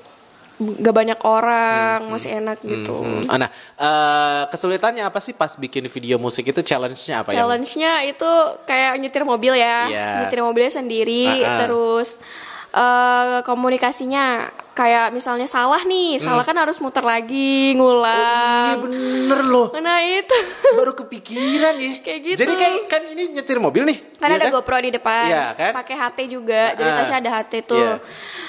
gak 0.60 0.92
banyak 0.92 1.18
orang 1.22 2.04
masih 2.06 2.36
enak 2.36 2.60
gitu 2.60 3.00
Hmm, 3.00 3.24
ah, 3.26 3.38
Nah, 3.38 3.48
eh, 3.74 4.42
kesulitannya 4.46 5.00
apa 5.00 5.16
sih 5.16 5.32
pas 5.32 5.48
bikin 5.50 5.86
video 5.86 6.16
musik 6.16 6.44
itu 6.44 6.60
challenge-nya 6.60 7.24
apa 7.24 7.32
ya? 7.32 7.40
challenge-nya 7.40 7.92
itu 8.04 8.30
kayak 8.64 8.92
nyetir 8.96 9.24
mobil 9.24 9.54
ya 9.54 9.88
Iya. 9.88 10.08
nyetir 10.20 10.40
mobilnya 10.40 10.68
sendiri 10.70 11.24
Ah, 11.40 11.48
ah. 11.48 11.58
terus 11.58 12.20
eh, 12.70 13.38
komunikasinya 13.42 14.52
kayak 14.72 15.10
misalnya 15.10 15.44
salah 15.44 15.82
nih 15.82 16.16
salah 16.16 16.40
kan 16.40 16.54
harus 16.54 16.78
muter 16.78 17.02
lagi 17.02 17.74
ngulang 17.74 18.70
Iya 18.70 18.76
bener 18.80 19.40
loh. 19.44 19.68
nah 19.76 19.98
itu 20.00 20.36
Baru 20.78 20.94
kepikiran 20.94 21.74
ya. 21.74 21.92
Kayak 22.00 22.20
gitu. 22.24 22.38
Jadi 22.40 22.52
kayak 22.54 22.74
kan 22.86 23.02
ini 23.04 23.22
nyetir 23.32 23.58
mobil 23.58 23.82
nih. 23.84 23.98
kan 24.16 24.28
iya 24.28 24.36
ada 24.38 24.52
GoPro 24.52 24.76
di 24.78 24.92
depan 24.92 25.26
Iya, 25.26 25.44
kan? 25.54 25.72
pakai 25.74 25.96
HT 25.96 26.18
juga 26.28 26.62
jadi 26.74 26.86
Ah, 26.86 26.96
Tasya 26.98 27.16
ada 27.16 27.30
HT 27.34 27.52
tuh 27.64 27.80
iya. 27.80 27.96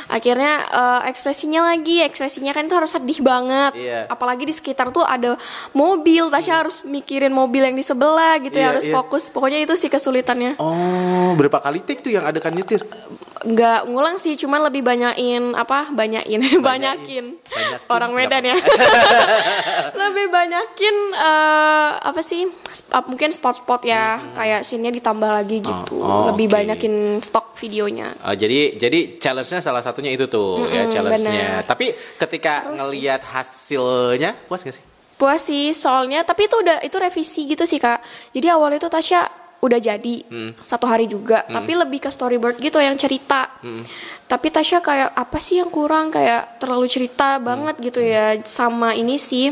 akhirnya 0.09 0.53
eh, 0.67 1.01
ekspresinya 1.07 1.61
lagi 1.65 2.03
ekspresinya 2.03 2.51
kan 2.51 2.67
itu 2.67 2.75
harus 2.75 2.91
sedih 2.91 3.19
banget 3.21 3.71
Iya. 3.73 4.03
apalagi 4.05 4.43
di 4.43 4.51
sekitar 4.51 4.89
tuh 4.89 5.01
ada 5.01 5.39
mobil 5.71 6.27
Tasya 6.27 6.59
harus 6.59 6.83
mikirin 6.83 7.31
mobil 7.31 7.63
yang 7.63 7.71
di 7.73 7.81
sebelah 7.81 8.35
gitu 8.37 8.51
Iya, 8.53 8.61
ya 8.61 8.69
harus 8.69 8.83
iya. 8.83 8.93
fokus 8.93 9.23
pokoknya 9.27 9.59
itu 9.61 9.73
sih 9.73 9.87
kesulitannya 9.87 10.59
Oh, 10.59 11.31
berapa 11.33 11.57
kali 11.57 11.79
take 11.79 12.01
tuh 12.01 12.11
yang 12.11 12.23
adegan 12.23 12.51
nyetir? 12.51 12.83
nggak 13.41 13.87
ngulang 13.87 14.17
sih 14.17 14.35
cuman 14.35 14.61
lebih 14.63 14.83
banyakin 14.83 15.55
apa 15.55 15.89
banyakin 16.13 16.59
banyakin 16.59 17.25
Banyakin. 17.39 17.87
orang 17.87 18.11
Medan 18.11 18.43
ya 18.43 18.57
lebih 20.01 20.27
banyakin 20.27 20.95
eh, 21.13 21.89
apa 21.97 22.21
sih 22.21 22.43
sp- 22.67 22.91
ah, 22.91 23.03
mungkin 23.03 23.29
spot-spot 23.29 23.81
ya 23.83 24.03
kayak 24.33 24.61
scene-nya 24.61 24.91
ditambah 24.91 25.31
lagi 25.33 25.57
gitu 25.59 25.89
Hmm. 25.93 26.03
oh, 26.03 26.23
lebih 26.29 26.45
oke. 26.45 26.53
banyakin 26.53 26.93
stok 27.19 27.55
videonya 27.55 28.11
Oh, 28.21 28.33
jadi 28.33 28.75
jadi 28.75 28.99
challenge-nya 29.17 29.61
salah 29.61 29.79
satunya 29.79 30.09
itu 30.09 30.25
tuh 30.25 30.65
ya 30.67 30.83
Mm-mm, 30.83 30.91
challenge-nya. 30.91 31.47
benar. 31.57 31.67
Tapi 31.67 31.85
ketika 32.17 32.53
ngelihat 32.71 33.21
hasilnya 33.23 34.35
puas 34.43 34.61
gak 34.61 34.73
sih? 34.73 34.83
puas 35.13 35.37
sih 35.39 35.69
soalnya 35.71 36.21
tapi 36.21 36.45
itu 36.45 36.57
udah 36.57 36.81
itu 36.81 36.97
revisi 36.97 37.45
gitu 37.45 37.61
sih 37.61 37.77
kak 37.77 38.01
jadi 38.31 38.51
awalnya 38.51 38.75
itu 38.75 38.89
Tasya 38.89 39.21
udah 39.59 39.77
jadi 39.79 40.15
Hmm. 40.25 40.57
satu 40.57 40.89
hari 40.89 41.05
juga 41.05 41.45
tapi 41.45 41.75
lebih 41.75 41.99
ke 41.99 42.09
storyboard 42.09 42.57
gitu 42.57 42.77
yang 42.77 42.95
cerita 42.95 43.61
Hmm. 43.61 43.85
Tapi 44.31 44.47
Tasya 44.47 44.79
kayak 44.79 45.11
apa 45.11 45.37
sih 45.37 45.59
yang 45.59 45.67
kurang? 45.67 46.07
Kayak 46.07 46.55
terlalu 46.55 46.87
cerita 46.87 47.35
Hmm. 47.35 47.43
banget 47.43 47.75
gitu 47.83 47.99
ya 47.99 48.39
sama 48.41 48.95
ini 48.95 49.19
sih 49.19 49.51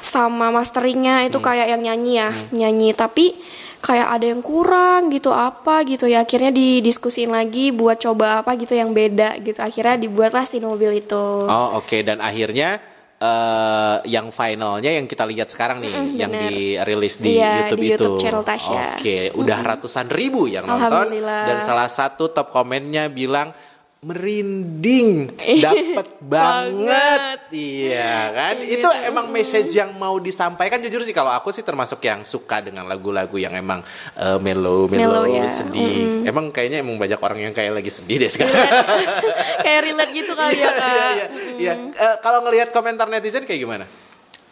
sama 0.00 0.48
masteringnya. 0.48 1.20
Hmm. 1.20 1.28
itu 1.28 1.38
kayak 1.38 1.66
yang 1.68 1.82
nyanyi 1.82 2.12
ya 2.16 2.28
nyanyi. 2.50 2.90
Tapi 2.92 3.36
kayak 3.78 4.08
ada 4.10 4.26
yang 4.26 4.40
kurang 4.40 5.12
gitu 5.12 5.28
apa 5.28 5.84
gitu 5.84 6.08
ya. 6.08 6.24
Akhirnya 6.24 6.48
didiskusin 6.48 7.28
lagi 7.28 7.68
buat 7.70 8.00
coba 8.00 8.40
apa 8.40 8.56
gitu 8.56 8.72
yang 8.72 8.90
beda 8.90 9.36
gitu. 9.38 9.60
Akhirnya 9.60 10.00
dibuatlah 10.00 10.42
si 10.42 10.56
mobil 10.58 10.98
itu. 10.98 11.24
Oh, 11.44 11.76
oke. 11.76 12.00
Dan 12.00 12.18
akhirnya 12.18 12.80
eh 13.18 13.96
yang 14.06 14.30
finalnya 14.30 14.94
yang 14.94 15.04
kita 15.04 15.26
lihat 15.26 15.50
sekarang 15.50 15.82
nih 15.82 15.90
Mm-mm, 15.90 16.14
yang 16.14 16.30
dirilis 16.30 17.18
di 17.18 17.34
Iya, 17.34 17.66
YouTube 17.66 17.82
di 17.82 17.88
itu. 17.90 17.94
YouTube 17.98 18.18
channel 18.22 18.44
Tasya. 18.46 18.82
Oke, 18.94 19.18
udah 19.34 19.58
ratusan 19.58 20.06
ribu 20.06 20.46
yang 20.46 20.62
nonton. 20.64 21.18
Dan 21.18 21.58
salah 21.58 21.90
satu 21.90 22.30
top 22.30 22.48
komennya 22.48 23.10
bilang 23.10 23.50
merinding, 23.98 25.26
dapet 25.64 26.06
banget, 26.22 27.50
iya 27.50 28.30
kan? 28.30 28.54
Kayak 28.62 28.70
Itu 28.78 28.88
gitu. 28.88 29.08
emang 29.10 29.26
message 29.28 29.74
yang 29.74 29.90
mau 29.94 30.16
disampaikan. 30.16 30.78
Jujur 30.78 31.02
sih 31.02 31.10
kalau 31.10 31.34
aku 31.34 31.50
sih 31.50 31.66
termasuk 31.66 31.98
yang 32.00 32.22
suka 32.22 32.62
dengan 32.62 32.86
lagu-lagu 32.86 33.34
yang 33.36 33.52
emang 33.52 33.82
eh, 34.14 34.38
mellow, 34.38 34.86
mellow, 34.86 35.26
Mellow, 35.26 35.42
ya. 35.42 35.50
sedih. 35.50 36.22
Emang 36.22 36.54
kayaknya 36.54 36.78
emang 36.78 36.94
banyak 36.94 37.18
orang 37.18 37.50
yang 37.50 37.52
kayak 37.52 37.74
lagi 37.74 37.90
sedih 37.90 38.22
deh 38.22 38.30
sekarang. 38.30 38.54
kayak 39.66 39.80
relate 39.82 40.12
gitu 40.14 40.32
kali 40.32 40.56
ya 40.56 40.70
kak 40.70 40.86
Iya, 40.88 41.06
iya, 41.10 41.26
iya. 41.58 41.72
Eh, 41.90 42.16
kalau 42.22 42.46
ngelihat 42.46 42.70
komentar 42.70 43.10
netizen 43.10 43.42
kayak 43.42 43.60
gimana? 43.60 43.84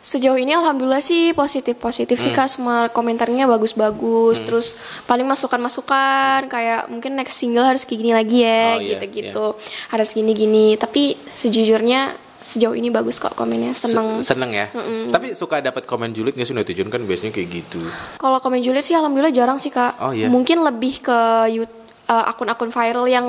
Sejauh 0.07 0.39
ini 0.39 0.55
alhamdulillah 0.55 1.03
sih 1.03 1.35
positif 1.35 1.75
positif 1.77 2.15
Hmm. 2.15 2.25
sih 2.25 2.33
kak. 2.33 2.47
Semua 2.49 2.87
komentarnya 2.89 3.43
bagus-bagus. 3.45 4.39
Terus 4.41 4.79
paling 5.03 5.27
masukan-masukan 5.27 6.47
kayak 6.47 6.87
mungkin 6.87 7.19
next 7.19 7.35
single 7.35 7.67
harus 7.67 7.83
kayak 7.83 7.99
gini 7.99 8.13
lagi 8.13 8.39
Oh, 8.39 8.47
ya 8.47 8.63
iya, 8.77 8.89
gitu-gitu. 8.95 9.47
Harus 9.89 10.15
gini-gini. 10.15 10.79
Tapi 10.79 11.19
sejujurnya 11.21 12.15
sejauh 12.39 12.73
ini 12.73 12.87
bagus 12.89 13.19
kok 13.19 13.35
komennya. 13.35 13.75
Seneng 13.75 14.23
Se- 14.23 14.31
seneng. 14.31 14.55
ya. 14.55 14.71
Tapi 15.11 15.35
suka 15.35 15.59
dapat 15.59 15.83
komen 15.83 16.15
julid 16.15 16.39
nggak 16.39 16.47
sih? 16.47 16.55
Netizen 16.55 16.87
kan 16.87 17.03
biasanya 17.03 17.35
kayak 17.35 17.49
gitu. 17.51 17.83
kalau 18.17 18.39
komen 18.39 18.63
Juliet 18.63 18.87
sih 18.87 18.95
alhamdulillah 18.95 19.35
jarang 19.35 19.59
sih 19.59 19.69
kak. 19.69 19.99
Oh, 19.99 20.15
iya? 20.15 20.31
mungkin 20.31 20.63
lebih 20.63 21.03
ke 21.03 21.19
eh, 21.51 21.67
akun-akun 22.07 22.71
viral 22.71 23.11
yang 23.11 23.27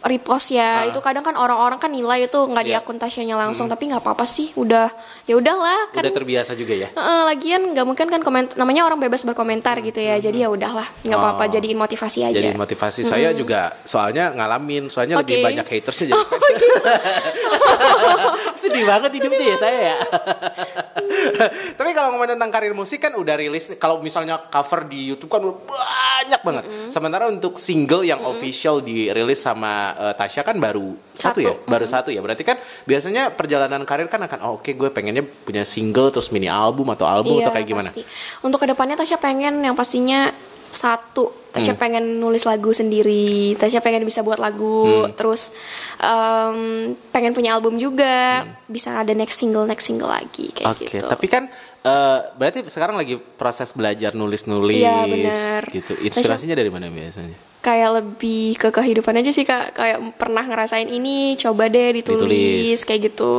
repost 0.00 0.50
ya 0.50 0.84
itu 0.84 0.96
kadang 0.98 1.20
kan 1.20 1.32
orang-orang 1.32 1.76
kan 1.76 1.88
nilai 1.88 2.24
itu 2.24 2.36
nggak 2.38 2.58
di 2.58 2.66
Hmm. 2.66 2.72
Iya. 2.72 2.82
akun 2.82 2.96
Tasyanya 2.96 3.34
langsung 3.36 3.66
tapi 3.66 3.86
nggak 3.86 3.98
apa-apa 3.98 4.22
sih 4.24 4.48
udah 4.54 4.86
ya 5.24 5.34
udahlah 5.34 5.90
kan 5.90 6.00
Udah 6.00 6.14
terbiasa 6.14 6.52
juga 6.52 6.72
ya. 6.74 6.88
Heeh, 6.88 7.20
lagian 7.26 7.68
nggak 7.68 7.82
mungkin 7.82 8.06
kan 8.08 8.18
komentar 8.20 8.54
namanya 8.54 8.82
orang 8.82 8.98
bebas 8.98 9.22
berkomentar 9.22 9.78
gitu 9.80 9.96
ya 9.96 10.16
jadi 10.16 10.38
ya 10.38 10.48
udahlah 10.48 10.84
nggak 11.02 11.16
apa-apa 11.16 11.42
Oh. 11.42 11.48
jadiin 11.50 11.76
motivasi 11.76 12.18
aja 12.22 12.32
Jadi 12.32 12.54
motivasi 12.54 13.00
saya 13.02 13.28
juga 13.32 13.74
soalnya 13.82 14.30
ngalamin, 14.30 14.86
soalnya 14.86 15.18
lebih 15.18 15.36
Oke. 15.36 15.44
banyak 15.46 15.64
hatersnya 15.66 16.04
jadi 16.08 16.22
fans. 16.22 16.42
Sedih 18.56 18.84
banget 18.84 19.10
hidupnya 19.12 19.44
ya 19.46 19.56
saya 19.58 19.78
ya. 19.86 19.96
Tapi 21.78 21.90
kalau 21.90 22.10
ngomongin 22.10 22.36
tentang 22.36 22.50
karir 22.50 22.70
musik 22.70 22.98
kan 23.00 23.12
udah 23.12 23.34
rilis, 23.34 23.66
kalau 23.76 23.98
misalnya 23.98 24.36
cover 24.42 24.84
di 24.84 25.08
YouTube 25.08 25.28
kan 25.28 25.40
banyak 25.42 26.40
banget. 26.40 26.62
Sementara 26.88 27.26
untuk 27.26 27.56
single 27.56 28.02
yang 28.02 28.20
official 28.22 28.78
dirilis 28.78 29.40
sama 29.40 29.89
eh, 29.92 30.14
Tasya 30.14 30.42
kan 30.42 30.56
baru 30.56 30.94
satu, 31.10 31.38
Satu. 31.38 31.40
ya, 31.40 31.52
baru 31.64 31.86
satu 31.86 32.08
ya. 32.08 32.20
Berarti 32.20 32.42
kan 32.42 32.56
biasanya 32.84 33.30
perjalanan 33.30 33.82
karir 33.82 34.06
kan 34.06 34.20
akan, 34.20 34.38
oh, 34.42 34.52
oke 34.58 34.70
gue 34.70 34.88
pengennya 34.88 35.22
punya 35.22 35.62
single 35.62 36.10
terus 36.10 36.30
mini 36.30 36.46
album 36.46 36.90
atau 36.90 37.04
album 37.04 37.38
atau 37.38 37.50
kayak 37.50 37.66
gimana? 37.66 37.88
Iya, 37.88 38.02
pasti. 38.02 38.02
Untuk 38.40 38.58
ke 38.58 38.66
depannya 38.68 38.94
Tasya 38.94 39.16
pengen 39.16 39.60
yang 39.60 39.74
pastinya 39.74 40.30
satu 40.70 41.34
Tasya 41.50 41.74
Hmm. 41.74 41.82
pengen 41.82 42.22
nulis 42.22 42.46
lagu 42.46 42.70
sendiri 42.70 43.58
Tasya 43.58 43.82
pengen 43.82 44.06
bisa 44.06 44.22
buat 44.22 44.38
lagu 44.38 44.86
Hmm. 44.86 45.10
terus 45.18 45.50
em, 45.98 46.58
pengen 47.10 47.34
punya 47.34 47.58
album 47.58 47.74
juga 47.74 48.46
Hmm. 48.46 48.54
bisa 48.66 48.94
ada 48.94 49.10
next 49.10 49.34
single 49.36 49.66
next 49.66 49.82
single 49.84 50.06
lagi 50.06 50.54
kayak 50.54 50.70
Oke, 50.70 50.86
gitu 50.86 51.06
tapi 51.06 51.26
kan 51.26 51.50
eh, 51.80 52.18
berarti 52.38 52.62
sekarang 52.64 52.94
lagi 52.94 53.18
proses 53.18 53.74
belajar 53.74 54.14
nulis-nulis 54.14 54.78
Iya, 54.78 55.02
benar. 55.06 55.62
gitu. 55.70 55.98
Inspirasinya 55.98 56.54
dari 56.54 56.68
mana 56.68 56.86
biasanya? 56.86 57.34
Kayak 57.60 57.90
lebih 58.00 58.56
ke 58.56 58.68
kehidupan 58.68 59.20
aja 59.20 59.30
sih 59.30 59.44
kak 59.44 59.76
kayak 59.76 60.00
pernah 60.16 60.40
ngerasain 60.40 60.88
ini 60.88 61.36
coba 61.36 61.68
deh 61.68 61.92
ditulis, 61.92 62.24
Ditulis. 62.24 62.78
Hmm. 62.80 62.86
kayak 62.88 63.00
gitu 63.12 63.32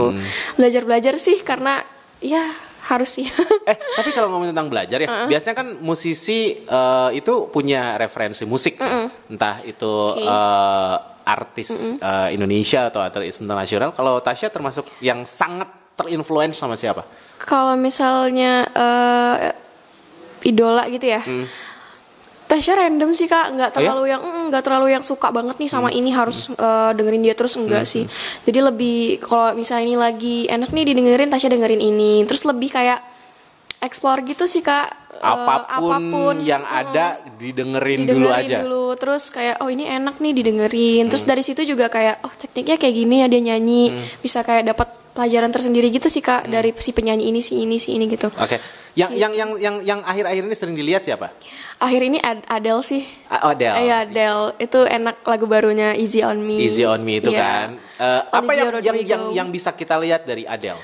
belajar 0.55 0.81
belajar 0.85 1.13
sih 1.17 1.41
karena 1.41 1.81
ya 2.21 2.53
harus 2.85 3.09
sih 3.09 3.25
Eh, 3.69 3.77
tapi 3.77 4.09
kalau 4.11 4.29
ngomongin 4.29 4.53
tentang 4.53 4.69
belajar 4.69 4.97
ya, 4.97 5.25
biasanya 5.25 5.55
kan 5.55 5.67
musisi 5.81 6.53
eh, 6.59 7.09
itu 7.13 7.49
punya 7.49 7.97
referensi 7.97 8.45
musik, 8.45 8.77
ya. 8.77 9.09
entah 9.25 9.61
itu 9.65 9.89
Oke. 9.89 10.21
eh, 10.21 10.95
artis 11.21 11.69
eh, 11.97 12.29
Indonesia 12.33 12.89
atau 12.89 12.99
artis 12.99 13.37
internasional. 13.39 13.93
Kalau 13.93 14.17
Tasya 14.17 14.49
termasuk 14.49 14.89
yang 14.99 15.25
sangat 15.25 15.69
terinfluence 15.93 16.57
sama 16.57 16.73
siapa? 16.73 17.05
kalau 17.41 17.73
misalnya 17.73 18.69
eh, 18.69 19.49
idola 20.45 20.85
gitu 20.89 21.09
ya 21.09 21.21
Tasya 22.51 22.75
random 22.75 23.15
sih 23.15 23.31
kak, 23.31 23.55
nggak 23.55 23.72
Oh 23.72 23.79
ya? 23.79 23.88
terlalu 23.88 24.03
yang 24.12 24.20
mm, 24.20 24.43
nggak 24.51 24.63
terlalu 24.67 24.88
yang 24.91 25.03
suka 25.08 25.31
banget 25.31 25.55
nih 25.55 25.72
sama 25.72 25.88
ini 25.88 26.12
harus 26.12 26.51
eh, 26.51 26.91
dengerin 26.91 27.24
dia 27.24 27.31
terus 27.31 27.55
enggak 27.55 27.88
sih. 27.88 28.03
Jadi 28.43 28.60
lebih 28.60 29.24
kalau 29.24 29.55
misalnya 29.55 29.88
ini 29.88 29.96
lagi 29.96 30.38
enak 30.51 30.67
nih 30.67 30.84
didengerin 30.91 31.31
Tasya 31.31 31.48
dengerin 31.48 31.79
ini, 31.79 32.27
terus 32.27 32.43
lebih 32.43 32.67
kayak 32.67 33.00
explore 33.79 34.20
gitu 34.27 34.51
sih 34.51 34.59
kak. 34.59 35.00
Eh, 35.16 35.27
Apa 35.27 35.98
pun, 36.01 36.44
yang 36.44 36.68
mm, 36.68 36.79
ada 36.83 37.24
didengerin, 37.40 38.03
didengerin 38.03 38.20
dulu 38.20 38.29
aja. 38.35 38.57
dulu. 38.68 38.85
terus 39.00 39.31
kayak 39.31 39.64
oh 39.64 39.72
ini 39.72 39.87
enak 39.87 40.20
nih 40.20 40.33
didengerin. 40.35 41.07
Terus 41.07 41.24
dari 41.24 41.48
situ 41.48 41.64
juga 41.64 41.87
kayak 41.87 42.20
oh 42.27 42.33
tekniknya 42.35 42.75
kayak 42.75 42.96
gini 43.00 43.16
ya 43.24 43.27
dia 43.31 43.42
nyanyi. 43.42 43.83
Bisa 44.20 44.44
kayak 44.44 44.75
dapat 44.75 45.00
pelajaran 45.11 45.50
tersendiri 45.50 45.87
gitu 45.89 46.07
sih 46.07 46.19
kak 46.19 46.45
dari 46.45 46.71
si 46.75 46.89
penyanyi 46.89 47.27
ini 47.27 47.39
si 47.39 47.59
ini 47.59 47.75
si 47.75 47.91
ini 47.91 48.07
gitu 48.07 48.31
Oke, 48.31 48.57
yang 48.93 49.11
yang 49.11 49.31
yang 49.31 49.50
yang 49.55 49.75
yang 49.81 50.00
akhir-akhir 50.01 50.41
ini 50.41 50.55
sering 50.55 50.74
dilihat 50.74 51.01
siapa? 51.01 51.31
akhir 51.77 52.01
ini 52.03 52.17
Ad- 52.17 52.45
Adele 52.45 52.79
sih 52.79 53.01
Ah, 53.25 53.51
Adele. 53.51 53.75
Iya 53.81 53.95
Adele 54.03 54.43
itu 54.57 54.79
enak 54.79 55.19
lagu 55.21 55.45
barunya 55.45 55.91
Easy 55.93 56.21
on 56.21 56.37
Me 56.37 56.61
Easy 56.61 56.83
on 56.83 57.01
Me 57.01 57.17
itu 57.17 57.27
Iya. 57.27 57.41
kan. 57.41 57.69
Eh, 57.97 58.21
apa 58.24 58.37
Olivia 58.39 58.53
yang, 58.53 58.61
yang 58.61 58.71
Rodrigo. 58.71 59.09
yang 59.09 59.24
yang 59.33 59.47
bisa 59.50 59.69
kita 59.71 59.97
lihat 59.97 60.24
dari 60.24 60.45
Adele? 60.45 60.77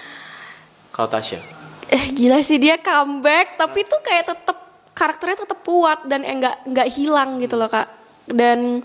Kalau 0.89 1.07
Tasya? 1.07 1.39
eh 1.87 2.11
gila 2.11 2.41
sih 2.41 2.57
dia 2.57 2.75
comeback 2.75 3.55
tapi 3.55 3.85
tuh 3.85 4.01
kayak 4.01 4.27
tetep 4.27 4.57
karakternya 4.91 5.39
tetep 5.39 5.59
kuat 5.61 6.03
dan 6.03 6.19
enggak 6.19 6.59
nggak 6.65 6.87
hilang 6.91 7.37
gitu 7.37 7.55
loh 7.55 7.69
kak 7.69 7.87
dan 8.27 8.83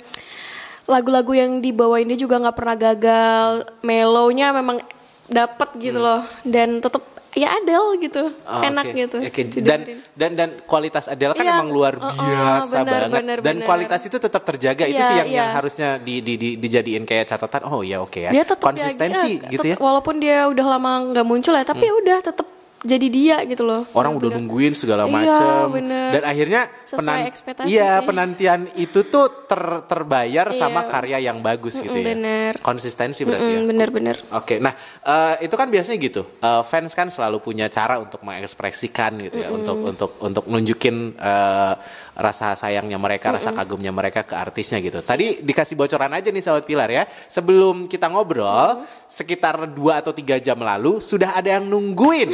lagu-lagu 0.84 1.32
yang 1.32 1.58
dibawain 1.58 2.04
dia 2.04 2.14
juga 2.16 2.38
nggak 2.38 2.54
pernah 2.54 2.76
gagal 2.76 3.48
mellownya 3.80 4.52
memang 4.52 4.84
dapet 5.32 5.68
gitu 5.76 5.98
loh 5.98 6.20
dan 6.42 6.78
tetep 6.78 7.00
ya 7.32 7.48
Adele 7.50 7.96
gitu 7.98 8.28
Oh, 8.44 8.60
enak 8.60 8.84
oke. 8.86 8.98
gitu 8.98 9.16
Oke, 9.18 9.40
Dan 9.42 9.48
didengerin. 9.80 9.98
dan 10.12 10.30
dan 10.36 10.50
kualitas 10.62 11.08
Adele 11.08 11.32
kan 11.32 11.42
Iya. 11.42 11.52
emang 11.54 11.68
luar 11.68 11.96
Oh, 11.96 12.04
oh, 12.04 12.12
biasa 12.12 12.76
benar, 12.78 12.84
banget. 12.84 13.10
benar, 13.10 13.36
dan 13.38 13.54
benar. 13.56 13.66
kualitas 13.66 14.00
itu 14.02 14.16
tetap 14.18 14.42
terjaga. 14.44 14.84
itu 14.84 14.94
Iya, 14.94 15.08
sih 15.08 15.16
yang 15.16 15.28
yang 15.32 15.48
iya. 15.48 15.56
harusnya 15.56 15.88
di, 15.96 16.20
di, 16.20 16.34
di- 16.36 16.56
dijadiin 16.56 17.02
kayak 17.02 17.24
catatan. 17.26 17.64
Oh 17.66 17.80
ya 17.80 17.98
oke 17.98 18.20
ya. 18.20 18.30
dia 18.30 18.44
tetap 18.44 18.60
Konsistensi 18.62 19.40
gitu 19.48 19.64
ya. 19.66 19.76
walaupun 19.76 20.20
dia 20.20 20.44
udah 20.46 20.66
lama 20.68 20.92
nggak 21.10 21.24
muncul 21.24 21.52
ya 21.52 21.64
tapi 21.64 21.82
ya 21.82 21.94
udah 21.96 22.18
tetep 22.22 22.46
jadi 22.82 23.06
dia 23.06 23.36
gitu 23.44 23.62
loh 23.62 23.86
Orang 23.92 24.18
udah 24.18 24.28
nungguin 24.28 24.74
segala 24.74 25.04
Iya, 25.04 25.12
macem 25.12 25.64
bener. 25.72 26.08
dan 26.12 26.22
akhirnya 26.24 26.62
Sesuai 26.84 27.24
ekspektasi 27.24 27.66
iya 27.68 27.98
sih. 27.98 28.04
penantian 28.04 28.60
itu 28.74 29.00
tuh 29.04 29.46
ter- 29.46 29.86
terbayar 29.86 30.46
Iya. 30.48 30.58
sama 30.58 30.84
karya 30.84 31.22
yang 31.22 31.38
bagus 31.38 31.78
gitu 31.78 31.94
ya. 31.94 32.10
bener. 32.10 32.52
Konsistensi 32.58 33.22
berarti 33.22 33.48
ya. 33.48 33.58
Mm, 33.58 33.66
bener-bener 33.66 34.16
Oke, 34.32 34.58
nah 34.58 34.74
eh, 35.00 35.34
itu 35.40 35.54
kan 35.54 35.66
biasanya 35.66 35.98
gitu. 35.98 36.26
Eh, 36.36 36.62
fans 36.62 36.90
kan 36.90 37.06
selalu 37.06 37.38
punya 37.38 37.66
cara 37.66 37.96
untuk 37.96 38.18
mengekspresikan 38.20 39.14
gitu 39.22 39.38
ya, 39.38 39.48
untuk 39.48 39.76
untuk 39.80 40.10
untuk 40.18 40.44
nunjukin 40.44 41.14
eh, 41.14 41.74
rasa 42.12 42.52
sayangnya 42.52 43.00
mereka, 43.00 43.32
rasa 43.32 43.52
kagumnya 43.56 43.92
mereka 43.92 44.24
ke 44.24 44.36
artisnya 44.36 44.80
gitu. 44.84 45.00
Tadi 45.00 45.40
dikasih 45.40 45.76
bocoran 45.76 46.12
aja 46.12 46.28
nih 46.28 46.42
sahabat 46.44 46.64
Pilar 46.64 46.90
ya. 46.92 47.04
Sebelum 47.08 47.88
kita 47.88 48.12
ngobrol, 48.12 48.84
sekitar 49.08 49.68
2 49.68 50.00
atau 50.00 50.12
tiga 50.12 50.36
jam 50.36 50.60
lalu 50.60 51.00
sudah 51.00 51.36
ada 51.36 51.56
yang 51.60 51.64
nungguin 51.68 52.28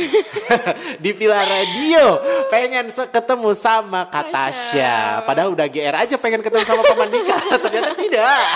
di 1.05 1.11
Pilar 1.15 1.47
Radio, 1.47 2.19
pengen 2.51 2.91
ketemu 2.91 3.51
sama 3.55 4.07
Katasha. 4.11 5.23
Padahal 5.23 5.55
udah 5.55 5.67
GR 5.71 5.95
aja 5.95 6.15
pengen 6.19 6.43
ketemu 6.43 6.65
sama 6.67 6.83
Paman 6.83 7.11
Dika, 7.11 7.39
ternyata 7.65 7.93
tidak. 7.95 8.47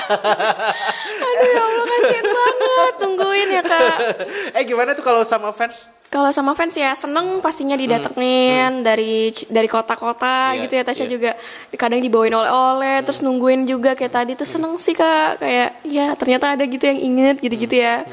Aduh 1.22 1.48
ya 1.50 1.62
Allah 1.62 1.85
kasihan 1.87 2.26
banget 2.26 2.94
tungguin 2.98 3.30
ya 3.31 3.31
kak. 3.72 3.96
eh 4.61 4.62
gimana 4.62 4.92
tuh 4.92 5.04
kalau 5.04 5.24
sama 5.24 5.48
fans? 5.50 5.88
Kalau 6.12 6.28
sama 6.28 6.52
fans 6.52 6.76
ya 6.76 6.92
seneng 6.92 7.40
pastinya 7.40 7.72
didatengin 7.72 8.85
dari 8.85 9.32
dari 9.48 9.64
kota-kota 9.64 10.52
Iya, 10.52 10.68
gitu 10.68 10.72
ya 10.76 10.85
Tasya 10.85 11.06
iya. 11.08 11.12
juga 11.16 11.30
kadang 11.72 12.04
dibawain 12.04 12.37
oleh-oleh 12.37 13.00
terus 13.00 13.24
nungguin 13.24 13.64
juga 13.64 13.96
kayak 13.96 14.12
tadi 14.12 14.32
tuh 14.37 14.44
seneng 14.44 14.76
sih 14.76 14.92
kak 14.92 15.40
kayak 15.40 15.80
ya 15.88 16.12
ternyata 16.12 16.52
ada 16.52 16.68
gitu 16.68 16.85
yang 16.85 17.00
inget 17.00 17.37
gitu-gitu 17.40 17.80
ya. 17.80 18.04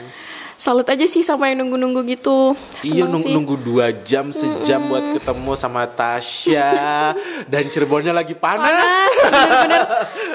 Salut 0.59 0.83
aja 0.83 1.05
sih 1.05 1.23
sama 1.23 1.47
yang 1.47 1.63
nunggu-nunggu 1.63 2.03
gitu. 2.05 2.51
Iya 2.81 3.07
Seneng 3.07 3.09
nung- 3.09 3.23
sih. 3.23 3.31
nunggu 3.31 3.55
dua 3.57 3.95
jam 3.95 4.27
sejam 4.29 4.83
buat 4.85 5.15
ketemu 5.15 5.51
sama 5.55 5.87
Tasya 5.87 6.69
dan 7.45 7.63
Cirebonnya 7.65 8.11
lagi 8.11 8.35
panas. 8.35 8.67
panas 8.67 9.15
bener-bener 9.25 9.81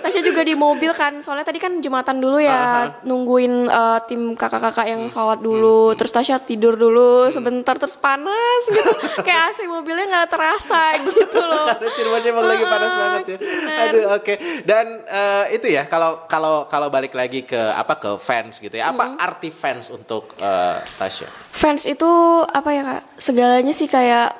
Tasya 0.00 0.20
juga 0.22 0.40
di 0.40 0.54
mobil 0.54 0.88
kan 0.92 1.20
soalnya 1.20 1.44
tadi 1.44 1.58
kan 1.58 1.76
jumatan 1.76 2.16
dulu 2.18 2.38
ya 2.38 2.60
nungguin 3.02 3.52
eh, 3.66 3.98
tim 4.02 4.32
kakak-kakak 4.32 4.86
yang 4.86 5.02
sholat 5.06 5.38
dulu 5.38 5.92
terus 5.92 6.08
Tasya 6.10 6.40
tidur 6.40 6.72
dulu 6.74 7.28
sebentar 7.28 7.76
terus 7.76 7.92
panas 7.94 8.62
gitu 8.66 8.92
kayak 9.20 9.52
AC 9.52 9.64
mobilnya 9.66 10.08
nggak 10.08 10.28
terasa 10.30 10.82
gitu 11.04 11.36
loh 11.38 11.68
Karena 11.70 11.90
Cirebonnya 11.90 12.30
emang 12.30 12.44
lagi 12.46 12.64
panas 12.64 12.92
banget 12.94 13.24
ya. 13.26 13.36
bener. 13.36 13.78
Aduh 13.84 14.04
oke. 14.14 14.34
Dan 14.64 14.86
eh, 15.02 15.44
itu 15.52 15.66
ya 15.68 15.84
kalau 15.84 16.24
kalau 16.24 16.64
kalau 16.64 16.88
balik 16.88 17.12
lagi 17.12 17.44
ke 17.44 17.60
apa 17.60 17.92
ke 17.94 18.16
fans 18.16 18.56
gitu 18.56 18.72
ya. 18.72 18.88
Apa 18.88 19.16
arti 19.16 19.52
fans 19.52 19.90
untuk 19.90 20.13
eh, 20.20 20.78
Tasya? 20.98 21.26
fans 21.50 21.82
itu 21.84 22.10
apa 22.44 22.70
ya 22.70 22.82
kak 22.84 23.02
segalanya 23.16 23.70
sih 23.70 23.86
kayak 23.86 24.34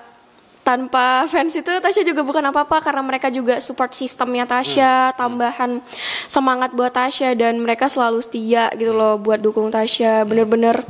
tanpa 0.61 1.29
fans 1.29 1.53
itu 1.53 1.69
Tasya 1.69 2.03
juga 2.03 2.25
bukan 2.25 2.41
apa-apa 2.41 2.81
karena 2.81 3.05
mereka 3.05 3.29
juga 3.29 3.61
support 3.61 3.93
sistemnya 3.93 4.49
Tasya, 4.49 5.13
Hmm. 5.13 5.17
tambahan 5.17 5.71
semangat 6.25 6.73
buat 6.73 6.89
Tasya 6.89 7.37
dan 7.37 7.61
mereka 7.61 7.85
selalu 7.85 8.25
setia 8.25 8.73
gitu 8.73 8.97
loh 8.97 9.21
buat 9.21 9.37
dukung 9.37 9.69
Tasya. 9.69 10.25
Bener-bener 10.25 10.81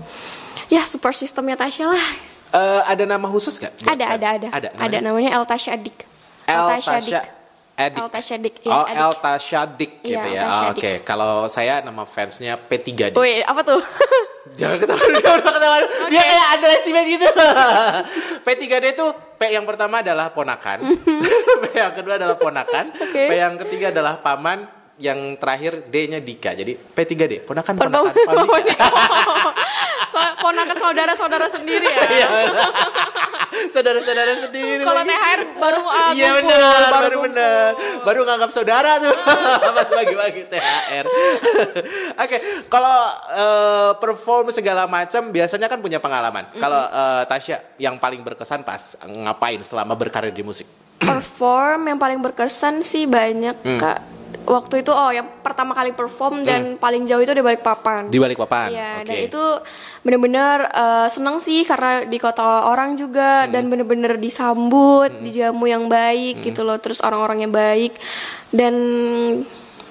ya 0.71 0.87
support 0.87 1.19
sistemnya 1.19 1.59
Tasya 1.59 1.91
lah. 1.91 2.07
Eh, 2.55 2.83
ada 2.87 3.03
nama 3.03 3.27
khusus 3.27 3.59
buat 3.59 3.75
Ada, 3.83 4.15
ada, 4.15 4.27
ada. 4.39 4.49
Ada, 4.55 4.69
Ada 4.79 4.97
namanya 5.03 5.35
El 5.35 5.43
Tasya 5.43 5.75
Adik. 5.75 6.07
El 6.47 6.63
Tasya 6.71 7.03
Adik. 7.03 7.19
El 7.75 7.91
Tasya 8.07 8.39
Adik. 8.39 8.55
iya, 8.63 8.71
Oh, 8.71 8.85
Adik. 8.87 8.95
El 8.97 9.13
Tasya 9.19 9.61
Dik 9.67 9.93
gitu 10.01 10.15
Iya, 10.15 10.31
ya. 10.31 10.43
Tasya 10.47 10.63
Oh. 10.63 10.71
Oke, 10.73 10.93
kalau 11.03 11.33
saya 11.47 11.83
nama 11.83 12.07
fansnya 12.07 12.55
P3D. 12.57 13.15
Wih, 13.15 13.43
apa 13.43 13.61
tuh? 13.61 13.83
Jangan 14.55 14.77
ketawa 14.77 15.01
dulu, 15.01 15.19
jangan 15.19 15.41
ketawa 15.43 15.77
dulu. 15.81 15.91
Dia 16.13 16.23
kayak 16.23 16.47
underestimate 16.55 17.09
gitu. 17.11 17.27
P3D 18.47 18.85
itu 18.93 19.07
P 19.35 19.51
yang 19.51 19.65
pertama 19.65 19.99
adalah 19.99 20.31
ponakan. 20.31 20.79
P 21.65 21.65
yang 21.75 21.91
kedua 21.91 22.15
adalah 22.15 22.37
ponakan. 22.37 22.93
Oke. 22.95 23.23
P 23.27 23.33
yang 23.35 23.59
ketiga 23.59 23.91
adalah 23.91 24.21
paman. 24.21 24.69
Yang 24.95 25.19
terakhir 25.43 25.73
D-nya 25.91 26.23
Dika. 26.23 26.55
Jadi 26.55 26.79
P3D, 26.79 27.43
ponakan 27.43 27.75
ponakan 27.75 28.15
Pam 28.15 28.47
Dika. 28.47 28.87
so, 30.13 30.19
ponakan 30.39 30.77
saudara-saudara 30.79 31.47
sendiri 31.51 31.83
ya. 31.85 32.03
Iya, 32.07 32.29
Saudara-saudara 33.75 34.39
sendiri. 34.41 34.83
Kalau. 34.83 35.03
THR 35.03 35.41
baru 35.57 35.81
ah, 35.85 36.11
Iya 36.17 36.31
benar, 36.37 36.81
baru 36.93 37.17
ngumpul. 37.17 37.25
benar. 37.27 37.69
Baru 38.03 38.21
nganggap 38.23 38.51
saudara 38.51 38.91
tuh 38.99 39.15
pas 39.75 39.89
bagi-bagi 39.91 40.43
THR. 40.47 41.05
Oke, 42.15 42.37
kalau 42.69 42.99
eh, 43.31 43.91
perform 43.99 44.51
segala 44.51 44.87
macam 44.87 45.31
biasanya 45.31 45.67
kan 45.67 45.79
punya 45.79 45.99
pengalaman. 45.99 46.51
Kalau 46.55 46.83
eh, 46.85 47.23
Tasya 47.27 47.57
yang 47.79 47.99
paling 47.99 48.23
berkesan 48.23 48.63
pas 48.63 48.95
ngapain 49.03 49.59
selama 49.61 49.95
berkarir 49.95 50.31
di 50.31 50.43
musik? 50.43 50.67
perform 50.95 51.91
yang 51.91 51.99
paling 51.99 52.17
berkesan 52.17 52.81
sih 52.81 53.05
banyak 53.05 53.53
Hmm. 53.61 53.77
kak 53.77 53.99
waktu 54.43 54.83
itu 54.83 54.91
oh 54.91 55.09
yang 55.09 55.25
pertama 55.41 55.71
kali 55.73 55.91
perform 55.91 56.43
dan 56.43 56.75
paling 56.77 57.07
jauh 57.07 57.19
itu 57.19 57.31
di 57.31 57.41
balik 57.41 57.61
papan 57.61 58.11
Di 58.11 58.19
balik 58.19 58.37
papan. 58.37 58.69
Iya, 58.69 58.93
Oke. 58.99 59.07
dan 59.07 59.17
itu 59.23 59.45
bener-bener 60.01 60.67
eh, 60.67 61.07
seneng 61.09 61.39
sih 61.39 61.63
karena 61.63 62.03
di 62.03 62.19
kota 62.19 62.67
orang 62.67 62.95
juga 62.95 63.47
Hmm. 63.47 63.53
dan 63.53 63.63
bener-bener 63.67 64.17
disambut, 64.17 65.11
dijamu 65.21 65.65
yang 65.65 65.87
baik 65.87 66.39
Hmm. 66.39 66.45
gitu 66.45 66.61
loh, 66.61 66.77
terus 66.77 66.99
orang-orangnya 66.99 67.47
baik 67.47 67.95
dan 68.51 68.75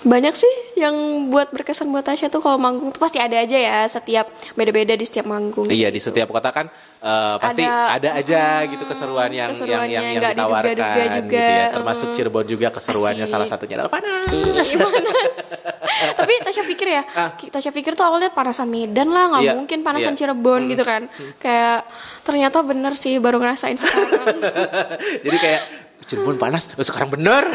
banyak 0.03 0.35
sih 0.35 0.53
yang 0.75 0.91
buat 1.27 1.47
berkesan 1.49 1.87
buat 1.87 2.03
Tasya 2.03 2.27
tuh 2.27 2.39
kalau 2.39 2.55
manggung 2.57 2.91
tuh 2.91 2.99
pasti 2.99 3.17
ada 3.17 3.35
aja 3.35 3.55
ya 3.55 3.87
setiap 3.87 4.27
beda-beda 4.51 4.93
di 4.93 5.03
setiap 5.03 5.23
manggung. 5.23 5.65
Iya 5.65 5.87
di 5.87 5.97
setiap 5.97 6.27
kota 6.27 6.51
kan 6.51 6.67
eh, 6.99 7.35
pasti 7.37 7.63
ada, 7.63 7.95
Ada- 7.95 8.11
aja 8.17 8.41
gitu 8.65 8.83
keseruan 8.83 9.31
yang 9.31 9.55
yang 9.55 9.87
yang, 9.87 10.05
yang 10.13 10.33
ditawarkan 10.33 10.67
diduga-duga 10.69 11.03
gitu 11.05 11.17
juga, 11.23 11.47
ya. 11.47 11.65
Termasuk. 11.71 12.07
Cirebon 12.13 12.45
juga 12.45 12.67
keseruannya 12.69 13.23
Asik. 13.23 13.31
salah 13.31 13.47
satunya 13.47 13.75
adalah 13.77 13.91
panas. 13.91 14.27
Panas. 14.67 15.39
Tapi 16.19 16.33
Tasya 16.41 16.63
pikir 16.65 16.87
ya, 16.89 17.03
Ah. 17.13 17.31
Tasya 17.33 17.71
pikir 17.71 17.95
tuh 17.95 18.03
awalnya 18.03 18.27
panasan 18.27 18.67
Medan 18.67 19.07
lah, 19.07 19.31
nggak 19.31 19.41
Iya, 19.41 19.53
mungkin 19.55 19.79
panasan 19.81 20.13
iya. 20.13 20.19
Cirebon 20.19 20.67
gitu 20.67 20.83
kan. 20.83 21.07
Kayak 21.37 21.87
ternyata 22.23 22.59
bener 22.59 22.93
sih 22.93 23.19
baru 23.19 23.39
ngerasain 23.39 23.77
sekarang. 23.77 24.35
Jadi 25.25 25.37
kayak 25.37 25.61
Cirebon 26.03 26.35
panas, 26.35 26.67
oh, 26.69 26.81
sekarang 26.81 27.09
bener. 27.09 27.47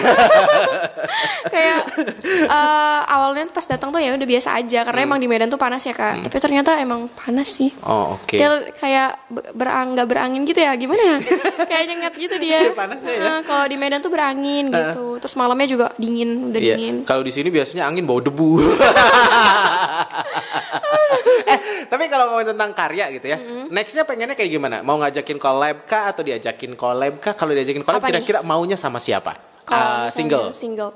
kayak 1.53 1.81
eh, 2.25 3.01
awalnya 3.07 3.47
pas 3.49 3.65
datang 3.65 3.89
tuh 3.89 3.99
ya 3.99 4.13
udah 4.13 4.27
biasa 4.27 4.49
aja 4.55 4.83
karena 4.83 5.01
emang 5.05 5.17
di 5.17 5.27
Medan 5.27 5.47
tuh 5.47 5.57
panas 5.57 5.81
ya 5.81 5.93
kak. 5.93 6.25
Tapi 6.25 6.37
ternyata 6.39 6.77
emang 6.77 7.09
panas 7.11 7.49
sih. 7.51 7.71
oh 7.83 8.15
oke. 8.15 8.35
Dia 8.35 8.49
kayak 8.73 9.11
be- 9.29 9.53
berang 9.53 9.93
nggak 9.93 10.07
berangin 10.07 10.43
gitu 10.43 10.59
ya 10.59 10.73
gimana 10.75 10.99
ya? 10.99 11.17
kayak 11.71 11.85
nyengat 11.87 12.13
gitu 12.15 12.35
dia. 12.37 12.73
Panasnya 12.73 13.11
ya. 13.11 13.21
Nah, 13.21 13.39
kalau 13.43 13.65
di 13.65 13.77
Medan 13.77 14.01
tuh 14.01 14.09
berangin 14.09 14.69
gitu. 14.69 15.19
Terus 15.19 15.35
malamnya 15.35 15.67
juga 15.67 15.87
dingin, 15.97 16.51
udah 16.51 16.61
Iya. 16.61 16.75
dingin. 16.75 16.95
Kalau 17.05 17.21
di 17.21 17.31
sini 17.31 17.49
biasanya 17.49 17.85
angin 17.85 18.05
bawa 18.05 18.21
debu. 18.21 18.51
eh, 21.53 21.59
tapi 21.87 22.11
kalau 22.11 22.33
ngomongin 22.33 22.57
tentang 22.57 22.71
karya 22.75 23.11
gitu 23.15 23.27
ya, 23.31 23.39
nextnya 23.69 24.05
pengennya 24.09 24.35
kayak 24.35 24.51
gimana? 24.51 24.77
Mau 24.83 24.99
ngajakin 24.99 25.39
collab 25.39 25.85
kah 25.87 26.11
atau 26.11 26.23
diajakin 26.27 26.75
collab 26.75 27.23
kah? 27.23 27.35
Kalau 27.39 27.53
diajakin 27.55 27.83
collab, 27.85 28.01
Apa 28.01 28.09
nih? 28.11 28.25
kira-kira 28.25 28.41
maunya 28.43 28.75
sama 28.75 28.99
siapa? 28.99 29.37
Misalnya 29.69 30.11
single. 30.11 30.47
Single. 30.57 30.93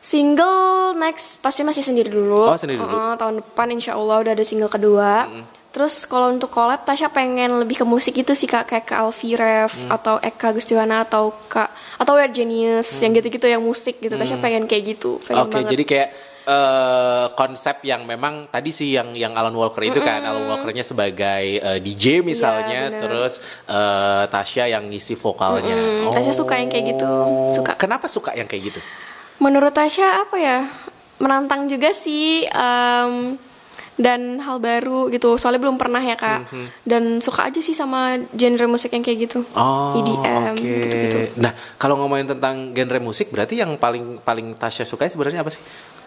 Single 0.00 0.96
next 0.96 1.44
pasti 1.44 1.60
masih 1.60 1.84
sendiri 1.84 2.08
dulu. 2.08 2.48
Oh, 2.48 2.56
sendiri 2.56 2.80
dulu. 2.80 2.88
Heeh, 2.88 3.12
tahun 3.20 3.44
depan 3.44 3.68
insya 3.68 3.92
Allah 4.00 4.24
udah 4.24 4.32
ada 4.32 4.44
single 4.44 4.72
kedua. 4.72 5.28
Terus 5.70 6.02
kalau 6.02 6.34
untuk 6.34 6.50
collab 6.50 6.82
Tasya 6.82 7.14
pengen 7.14 7.62
lebih 7.62 7.78
ke 7.78 7.86
musik 7.86 8.18
itu 8.18 8.34
sih 8.34 8.50
kak 8.50 8.66
kayak 8.66 8.90
ke 8.90 8.94
Alfie 8.96 9.38
Rev 9.38 9.70
atau 9.86 10.18
Eka 10.18 10.50
Gustiwana 10.50 11.06
atau 11.06 11.30
kak 11.46 11.70
atau 11.94 12.18
Weird 12.18 12.34
Genius 12.34 12.90
yang 12.98 13.14
gitu-gitu 13.14 13.46
yang 13.46 13.62
musik 13.62 14.02
gitu. 14.02 14.18
Tasya 14.18 14.42
pengen 14.42 14.66
kayak 14.66 14.98
gitu. 14.98 15.22
Oke, 15.22 15.62
banget. 15.62 15.70
jadi 15.70 15.84
kayak 15.86 16.08
eh, 16.50 17.26
konsep 17.32 17.86
yang 17.86 18.02
memang 18.02 18.50
tadi 18.50 18.74
sih 18.74 18.90
yang 18.90 19.14
yang 19.14 19.38
Alan 19.38 19.54
Walker 19.54 19.80
itu 19.80 20.02
kan, 20.02 20.18
Alan 20.20 20.50
Walkernya 20.50 20.82
sebagai 20.82 21.44
eh, 21.56 21.78
DJ 21.78 22.26
misalnya, 22.26 22.90
Iya, 22.90 22.98
bener. 22.98 23.02
terus 23.06 23.38
eh, 23.66 24.24
Tasya 24.26 24.64
yang 24.68 24.90
ngisi 24.90 25.14
vokalnya. 25.14 25.76
Mm, 25.78 26.10
Tasya 26.10 26.34
suka 26.34 26.58
yang 26.58 26.68
kayak 26.68 26.98
gitu. 26.98 27.10
Suka. 27.54 27.78
Kenapa 27.78 28.10
suka 28.10 28.34
yang 28.34 28.50
kayak 28.50 28.74
gitu? 28.74 28.80
Menurut 29.38 29.70
Tasya 29.70 30.26
apa 30.26 30.36
ya 30.36 30.66
menantang 31.16 31.68
juga 31.68 31.92
sih 31.92 32.44
em, 32.44 33.36
dan 33.96 34.40
hal 34.40 34.56
baru 34.56 35.12
gitu. 35.12 35.36
Soalnya 35.36 35.60
belum 35.60 35.76
pernah 35.76 36.00
ya 36.00 36.16
kak. 36.16 36.48
Dan 36.82 37.20
suka 37.20 37.52
aja 37.52 37.60
sih 37.60 37.76
sama 37.76 38.16
genre 38.32 38.64
musik 38.64 38.92
yang 38.92 39.04
kayak 39.04 39.28
gitu. 39.28 39.44
Oh, 39.52 39.92
EDM 39.96 40.56
oke. 40.56 40.64
gitu-gitu. 40.64 41.18
Nah, 41.36 41.52
kalau 41.76 42.00
ngomongin 42.00 42.32
tentang 42.32 42.72
genre 42.72 42.96
musik, 42.98 43.28
berarti 43.28 43.60
yang 43.60 43.76
paling 43.76 44.20
paling 44.20 44.56
Tasya 44.56 44.88
sukai 44.88 45.12
sebenarnya 45.12 45.44
apa 45.44 45.52
sih? 45.52 45.60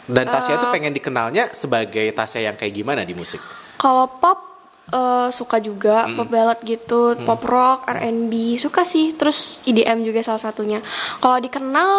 Dan 0.06 0.26
Tasya 0.26 0.54
Eh. 0.54 0.58
itu 0.58 0.68
pengen 0.70 0.92
dikenalnya 0.92 1.44
sebagai 1.52 2.08
Tasya 2.10 2.40
yang 2.44 2.56
kayak 2.56 2.74
gimana 2.74 3.02
di 3.02 3.12
musik? 3.12 3.40
Kalau 3.76 4.08
pop 4.10 4.52
eh, 4.86 5.30
suka 5.30 5.58
juga 5.58 6.04
Hmm. 6.04 6.16
pop 6.16 6.28
ballad 6.28 6.60
gitu, 6.62 7.16
pop 7.20 7.40
rock, 7.42 7.88
R&B 7.88 8.30
suka 8.56 8.84
sih. 8.84 9.12
Terus 9.12 9.64
EDM 9.64 10.04
juga 10.04 10.20
salah 10.22 10.44
satunya. 10.44 10.84
Kalau 11.18 11.40
dikenal 11.40 11.92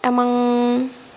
emang 0.00 0.30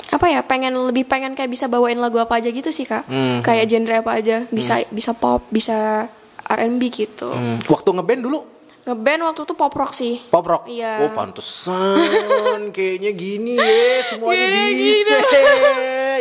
apa 0.05 0.25
ya 0.27 0.41
pengen 0.41 0.75
lebih 0.83 1.03
pengen 1.03 1.33
kayak 1.33 1.49
bisa 1.49 1.65
bawain 1.65 1.97
lagu 1.97 2.19
apa 2.19 2.37
aja 2.37 2.45
gitu 2.47 2.69
sih 2.69 2.83
kak 2.83 3.01
Hmm. 3.03 3.39
kayak 3.39 3.65
genre 3.65 3.95
apa 3.97 4.11
aja 4.13 4.45
bisa 4.47 4.85
bisa 4.87 5.09
pop 5.11 5.41
bisa 5.47 6.05
R&B 6.45 6.81
gitu 6.91 7.31
Hmm, 7.31 7.57
Waktu 7.63 7.89
ngeband 7.89 8.21
dulu 8.21 8.39
ngeband 8.83 9.21
waktu 9.23 9.41
itu 9.41 9.53
pop 9.55 9.73
rock 9.73 9.91
sih 9.91 10.19
pop 10.23 10.43
rock. 10.43 10.67
Iya. 10.67 11.01
Oh, 11.01 11.09
pantesan 11.09 11.97
kayaknya 12.75 13.09
gini 13.11 13.55
ya, 13.55 14.03
semuanya 14.05 14.45
Gini, 14.45 14.91
bisa. 14.91 15.17
Iya, 15.17 15.33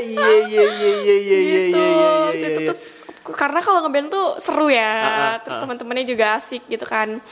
iya, 0.03 0.29
iya, 0.51 0.65
iya, 0.67 0.67
iya, 0.67 0.93
iya, 0.99 1.39
iya, 1.39 1.61
gitu. 1.71 1.79
iya, 1.79 2.09
Waktu 2.11 2.37
iya, 2.37 2.49
itu 2.51 2.61
iya. 2.61 2.69
terus 2.75 2.85
karena 3.23 3.61
kalau 3.63 3.87
ngeband 3.87 4.09
tuh 4.11 4.27
seru 4.43 4.67
ya. 4.67 4.83
Ah, 4.83 5.07
ah, 5.07 5.35
terus 5.47 5.57
ah. 5.59 5.63
teman-temannya 5.63 6.07
juga 6.07 6.37
asik 6.37 6.67
gitu 6.67 6.83
kan. 6.83 7.23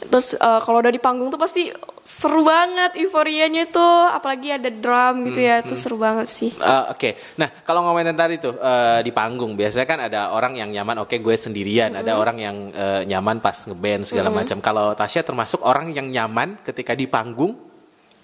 Terus 0.00 0.32
eh, 0.32 0.60
kalau 0.64 0.80
udah 0.80 0.92
di 0.92 1.00
panggung 1.00 1.28
tuh 1.28 1.36
pasti 1.36 1.68
seru 2.00 2.40
banget 2.44 2.96
euforianya 3.00 3.68
tuh. 3.68 4.08
Apalagi 4.12 4.56
ada 4.56 4.68
drum 4.72 5.28
gitu 5.28 5.40
ya. 5.40 5.60
Hmm, 5.60 5.68
tuh 5.72 5.76
seru 5.76 5.96
banget 6.00 6.28
sih. 6.28 6.52
Uh, 6.56 6.92
Oke, 6.92 7.16
nah 7.36 7.48
kalau 7.64 7.84
ngomongin 7.84 8.16
tadi 8.16 8.40
tuh 8.40 8.56
uh, 8.56 9.00
di 9.04 9.12
panggung 9.12 9.56
biasanya 9.56 9.86
kan 9.88 9.98
ada 10.00 10.20
orang 10.32 10.56
yang 10.56 10.72
nyaman, 10.72 11.04
oke 11.04 11.16
gue 11.20 11.36
sendirian, 11.36 11.96
ada 11.96 12.16
orang 12.16 12.36
yang 12.40 12.56
uh, 12.72 13.00
nyaman 13.04 13.44
pas 13.44 13.56
ngeband 13.68 14.08
segala 14.08 14.32
macam. 14.32 14.60
Kalau 14.60 14.92
Tasya 14.96 15.24
termasuk 15.24 15.60
orang 15.64 15.92
yang 15.92 16.08
nyaman 16.08 16.60
ketika 16.64 16.96
di 16.96 17.04
panggung, 17.04 17.56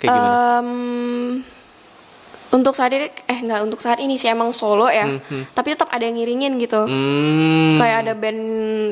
kayak 0.00 0.12
gimana? 0.12 0.32
Em, 0.60 1.55
untuk 2.56 2.72
saat 2.72 2.88
ini 2.90 3.12
eh 3.12 3.38
nggak 3.38 3.60
untuk 3.62 3.78
saat 3.78 4.00
ini 4.00 4.16
sih 4.16 4.26
emang 4.26 4.50
solo 4.50 4.88
ya. 4.88 5.04
Tapi 5.52 5.68
tetap 5.70 5.92
ada 5.92 6.00
yang 6.00 6.16
ngiringin 6.16 6.56
gitu. 6.56 6.88
Hmm, 6.88 7.76
kayak 7.76 7.98
ada 8.02 8.12
band 8.16 8.40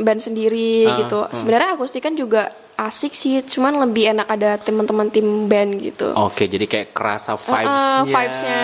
band 0.04 0.20
sendiri 0.20 0.84
Ah, 0.84 1.00
gitu. 1.00 1.24
sebenarnya 1.32 1.72
akustik 1.72 2.04
kan 2.04 2.12
juga 2.12 2.52
asik 2.74 3.14
sih 3.14 3.38
cuman 3.40 3.86
lebih 3.86 4.10
enak 4.10 4.26
ada 4.26 4.58
teman-teman 4.58 5.06
tim 5.06 5.46
band 5.46 5.78
gitu 5.78 6.10
Oke, 6.14 6.50
jadi 6.50 6.66
kayak 6.66 6.88
kerasa 6.90 7.38
vibes-nya, 7.38 8.02
vibes-nya 8.06 8.62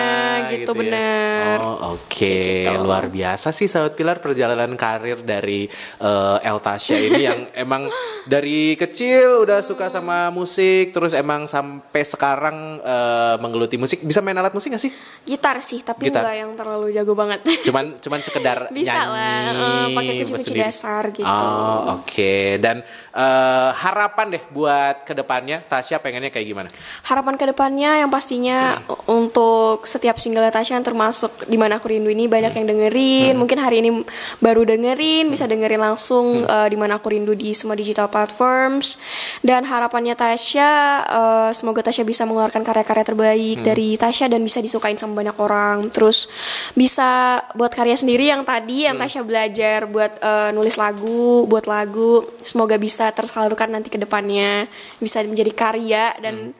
gitu, 0.51 0.71
ya. 0.71 0.79
bener. 0.79 1.57
Oh, 1.59 1.95
oke, 1.95 2.35
Kayak 2.67 2.75
gitu. 2.75 2.83
luar 2.83 3.05
biasa 3.07 3.47
sih 3.51 3.71
sahabat 3.71 3.95
Pilar 3.95 4.19
perjalanan 4.19 4.75
karir 4.75 5.23
dari 5.23 5.67
uh, 5.99 6.43
El 6.43 6.59
Tasya 6.59 6.97
ini 6.99 7.21
yang 7.23 7.39
emang 7.63 7.87
dari 8.27 8.75
kecil 8.75 9.47
udah 9.47 9.63
suka 9.63 9.87
sama 9.87 10.27
musik, 10.29 10.91
terus 10.91 11.15
emang 11.15 11.47
sampai 11.47 12.03
sekarang 12.03 12.83
uh, 12.83 13.35
menggeluti 13.39 13.79
musik. 13.79 14.03
Bisa 14.03 14.19
main 14.19 14.35
alat 14.35 14.51
musik 14.51 14.75
gak 14.75 14.83
sih? 14.83 14.91
gitar 15.21 15.61
sih 15.61 15.85
tapi 15.85 16.09
Gitar. 16.09 16.25
nggak 16.25 16.33
yang 16.33 16.51
terlalu 16.57 16.97
jago 16.97 17.13
banget 17.13 17.45
cuman 17.61 17.93
cuman 18.01 18.19
sekedar 18.25 18.57
Bisa 18.73 19.05
nyanyi 19.05 19.53
lah, 19.53 19.85
eh, 19.85 19.87
pakai 19.93 20.13
kunci-kunci 20.17 20.53
dasar 20.57 21.03
gitu. 21.13 21.29
Oh, 21.29 22.01
oke. 22.01 22.57
Dan 22.57 22.81
eh, 23.13 23.69
harapan 23.69 24.00
harapan 24.01 24.33
deh 24.33 24.43
buat 24.49 25.05
ke 25.05 25.13
depannya 25.13 25.61
Tasya 25.61 26.01
pengennya 26.01 26.33
kayak 26.33 26.47
gimana? 26.49 26.69
Harapan 27.05 27.37
ke 27.37 27.45
depannya 27.45 28.01
yang 28.01 28.09
pastinya 28.09 28.81
untuk 29.05 29.85
setiap 29.85 30.17
single 30.17 30.49
Tasya 30.49 30.81
yang 30.81 30.85
termasuk 30.85 31.45
di 31.45 31.53
mana 31.53 31.77
aku 31.77 31.93
rindu 31.93 32.09
ini 32.09 32.25
banyak 32.25 32.57
yang 32.57 32.65
dengerin. 32.65 33.37
Mungkin 33.37 33.61
hari 33.61 33.85
ini 33.85 34.01
baru 34.41 34.65
dengerin, 34.65 35.29
bisa 35.29 35.45
dengerin 35.45 35.77
langsung 35.77 36.49
eh, 36.49 36.67
di 36.73 36.77
mana 36.81 36.97
aku 36.97 37.13
rindu 37.13 37.37
di 37.37 37.53
semua 37.53 37.77
digital 37.77 38.09
platforms. 38.09 38.97
Dan 39.45 39.69
harapannya 39.69 40.17
Tasya 40.17 40.69
eh, 41.05 41.49
semoga 41.53 41.85
Tasya 41.85 42.01
bisa 42.01 42.25
mengeluarkan 42.25 42.65
karya-karya 42.65 43.05
terbaik 43.05 43.57
dari 43.61 44.01
Tasya 44.01 44.33
dan 44.33 44.41
bisa 44.41 44.57
disukain 44.57 44.97
sama 44.97 45.21
banyak 45.21 45.37
orang. 45.37 45.93
Terus 45.93 46.25
bisa 46.73 47.37
buat 47.53 47.69
karya 47.69 47.93
sendiri 47.93 48.33
yang 48.33 48.41
tadi 48.41 48.89
yang 48.89 48.97
Tasya 48.97 49.21
belajar 49.21 49.85
buat 49.85 50.17
eh, 50.17 50.49
nulis 50.57 50.73
lagu, 50.73 51.45
buat 51.45 51.69
lagu. 51.69 52.25
Semoga 52.41 52.81
bisa 52.81 53.13
tersalurkan 53.13 53.69
nanti 53.69 53.90
ke 53.91 53.99
depannya, 53.99 54.65
bisa 54.97 55.19
menjadi 55.27 55.51
karya 55.51 56.05
dan 56.23 56.55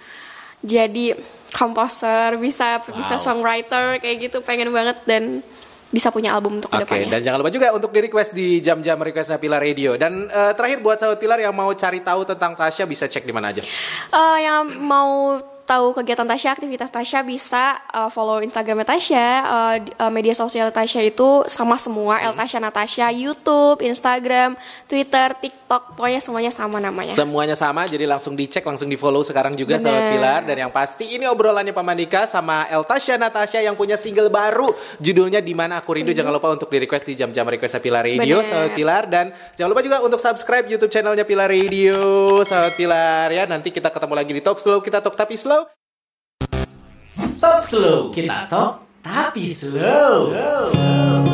jadi 0.61 1.15
komposer, 1.55 2.37
bisa 2.37 2.83
bisa 2.93 3.15
songwriter 3.17 3.97
kayak 4.03 4.29
gitu 4.29 4.37
pengen 4.43 4.69
banget 4.69 4.99
dan 5.07 5.41
bisa 5.91 6.07
punya 6.07 6.31
album 6.31 6.63
untuk 6.63 6.71
Oke, 6.71 6.87
ke 6.87 6.87
depannya. 6.87 7.19
dan 7.19 7.19
jangan 7.19 7.37
lupa 7.43 7.51
juga 7.51 7.67
untuk 7.75 7.91
di 7.91 7.99
request 7.99 8.31
di 8.31 8.63
jam-jam 8.63 8.95
requestnya 8.95 9.35
Pilar 9.35 9.59
Radio. 9.59 9.99
Dan 9.99 10.31
eh, 10.31 10.51
terakhir 10.55 10.79
buat 10.79 10.95
sahabat 10.95 11.19
Pilar 11.19 11.43
yang 11.43 11.51
mau 11.51 11.67
cari 11.75 11.99
tahu 11.99 12.23
tentang 12.23 12.55
Tasya 12.55 12.87
bisa 12.87 13.11
cek 13.11 13.27
di 13.27 13.33
mana 13.35 13.51
aja. 13.51 13.59
Eh, 14.15 14.37
yang 14.39 14.71
mau 14.79 15.35
tahu 15.71 15.95
kegiatan 15.95 16.27
Tasya, 16.27 16.49
aktivitas 16.51 16.91
Tasya 16.91 17.23
bisa 17.23 17.79
uh, 17.95 18.11
follow 18.11 18.43
Instagramnya 18.43 18.83
Tasya, 18.83 19.27
uh, 19.47 19.75
uh, 20.03 20.11
media 20.11 20.35
sosial 20.35 20.67
Tasya 20.67 21.07
itu 21.07 21.47
sama 21.47 21.79
semua, 21.79 22.19
El 22.19 22.35
Tasya 22.35 22.59
Natasha, 22.59 23.07
YouTube, 23.07 23.79
Instagram, 23.79 24.59
Twitter, 24.91 25.31
TikTok, 25.39 25.95
pokoknya 25.95 26.19
semuanya 26.19 26.51
sama 26.51 26.83
namanya. 26.83 27.15
Semuanya 27.15 27.55
sama, 27.55 27.87
jadi 27.87 28.03
langsung 28.03 28.35
dicek, 28.35 28.67
langsung 28.67 28.91
di 28.91 28.99
follow 28.99 29.23
sekarang 29.23 29.55
juga 29.55 29.79
Bener. 29.79 29.87
sahabat 29.87 30.03
Pilar. 30.11 30.41
Dan 30.43 30.57
yang 30.67 30.71
pasti 30.75 31.15
ini 31.15 31.23
obrolannya 31.23 31.71
Pak 31.71 31.85
Mandika 31.87 32.21
sama 32.27 32.67
El 32.67 32.83
Tasya 32.83 33.15
Natasha 33.15 33.63
yang 33.63 33.79
punya 33.79 33.95
single 33.95 34.27
baru. 34.27 34.75
Judulnya 34.99 35.39
Di 35.39 35.55
Mana 35.55 35.79
Aku 35.79 35.95
Rindu. 35.95 36.11
Jangan 36.11 36.35
lupa 36.35 36.51
untuk 36.51 36.67
di 36.67 36.83
request 36.83 37.07
di 37.07 37.15
jam-jam 37.15 37.47
requestnya 37.47 37.79
Pilar 37.79 38.03
Radio, 38.03 38.43
Bener. 38.43 38.49
sahabat 38.49 38.71
Pilar. 38.75 39.03
Dan 39.07 39.31
jangan 39.55 39.69
lupa 39.71 39.81
juga 39.85 39.97
untuk 40.03 40.19
subscribe 40.19 40.67
YouTube 40.67 40.91
channelnya 40.91 41.23
Pilar 41.23 41.47
Radio, 41.47 41.95
sahabat 42.43 42.75
Pilar 42.75 43.31
ya. 43.31 43.47
Nanti 43.47 43.71
kita 43.71 43.87
ketemu 43.87 44.13
lagi 44.19 44.31
di 44.35 44.41
Talk 44.43 44.59
Slow, 44.59 44.83
kita 44.83 44.99
talk 44.99 45.15
tapi 45.15 45.39
slow. 45.39 45.60
Talk 47.41 47.65
slow, 47.65 48.13
kita 48.13 48.45
talk 48.45 48.85
tapi 49.01 49.49
slow. 49.49 50.29
Segala 50.29 51.30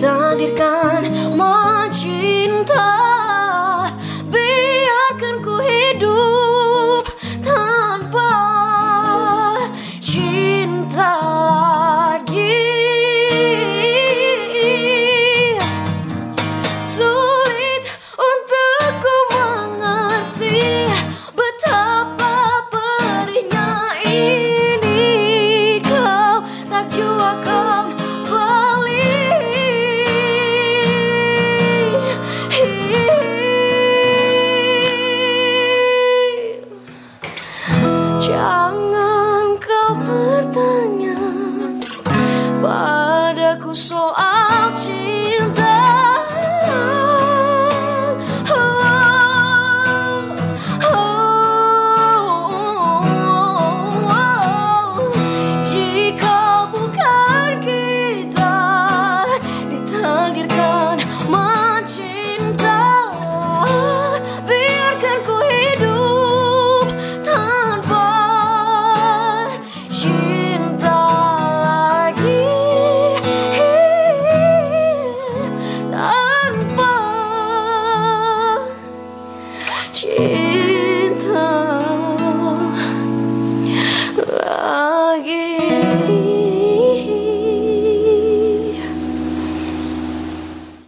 done 0.00 0.40
it 0.40 0.56
gone 0.56 0.89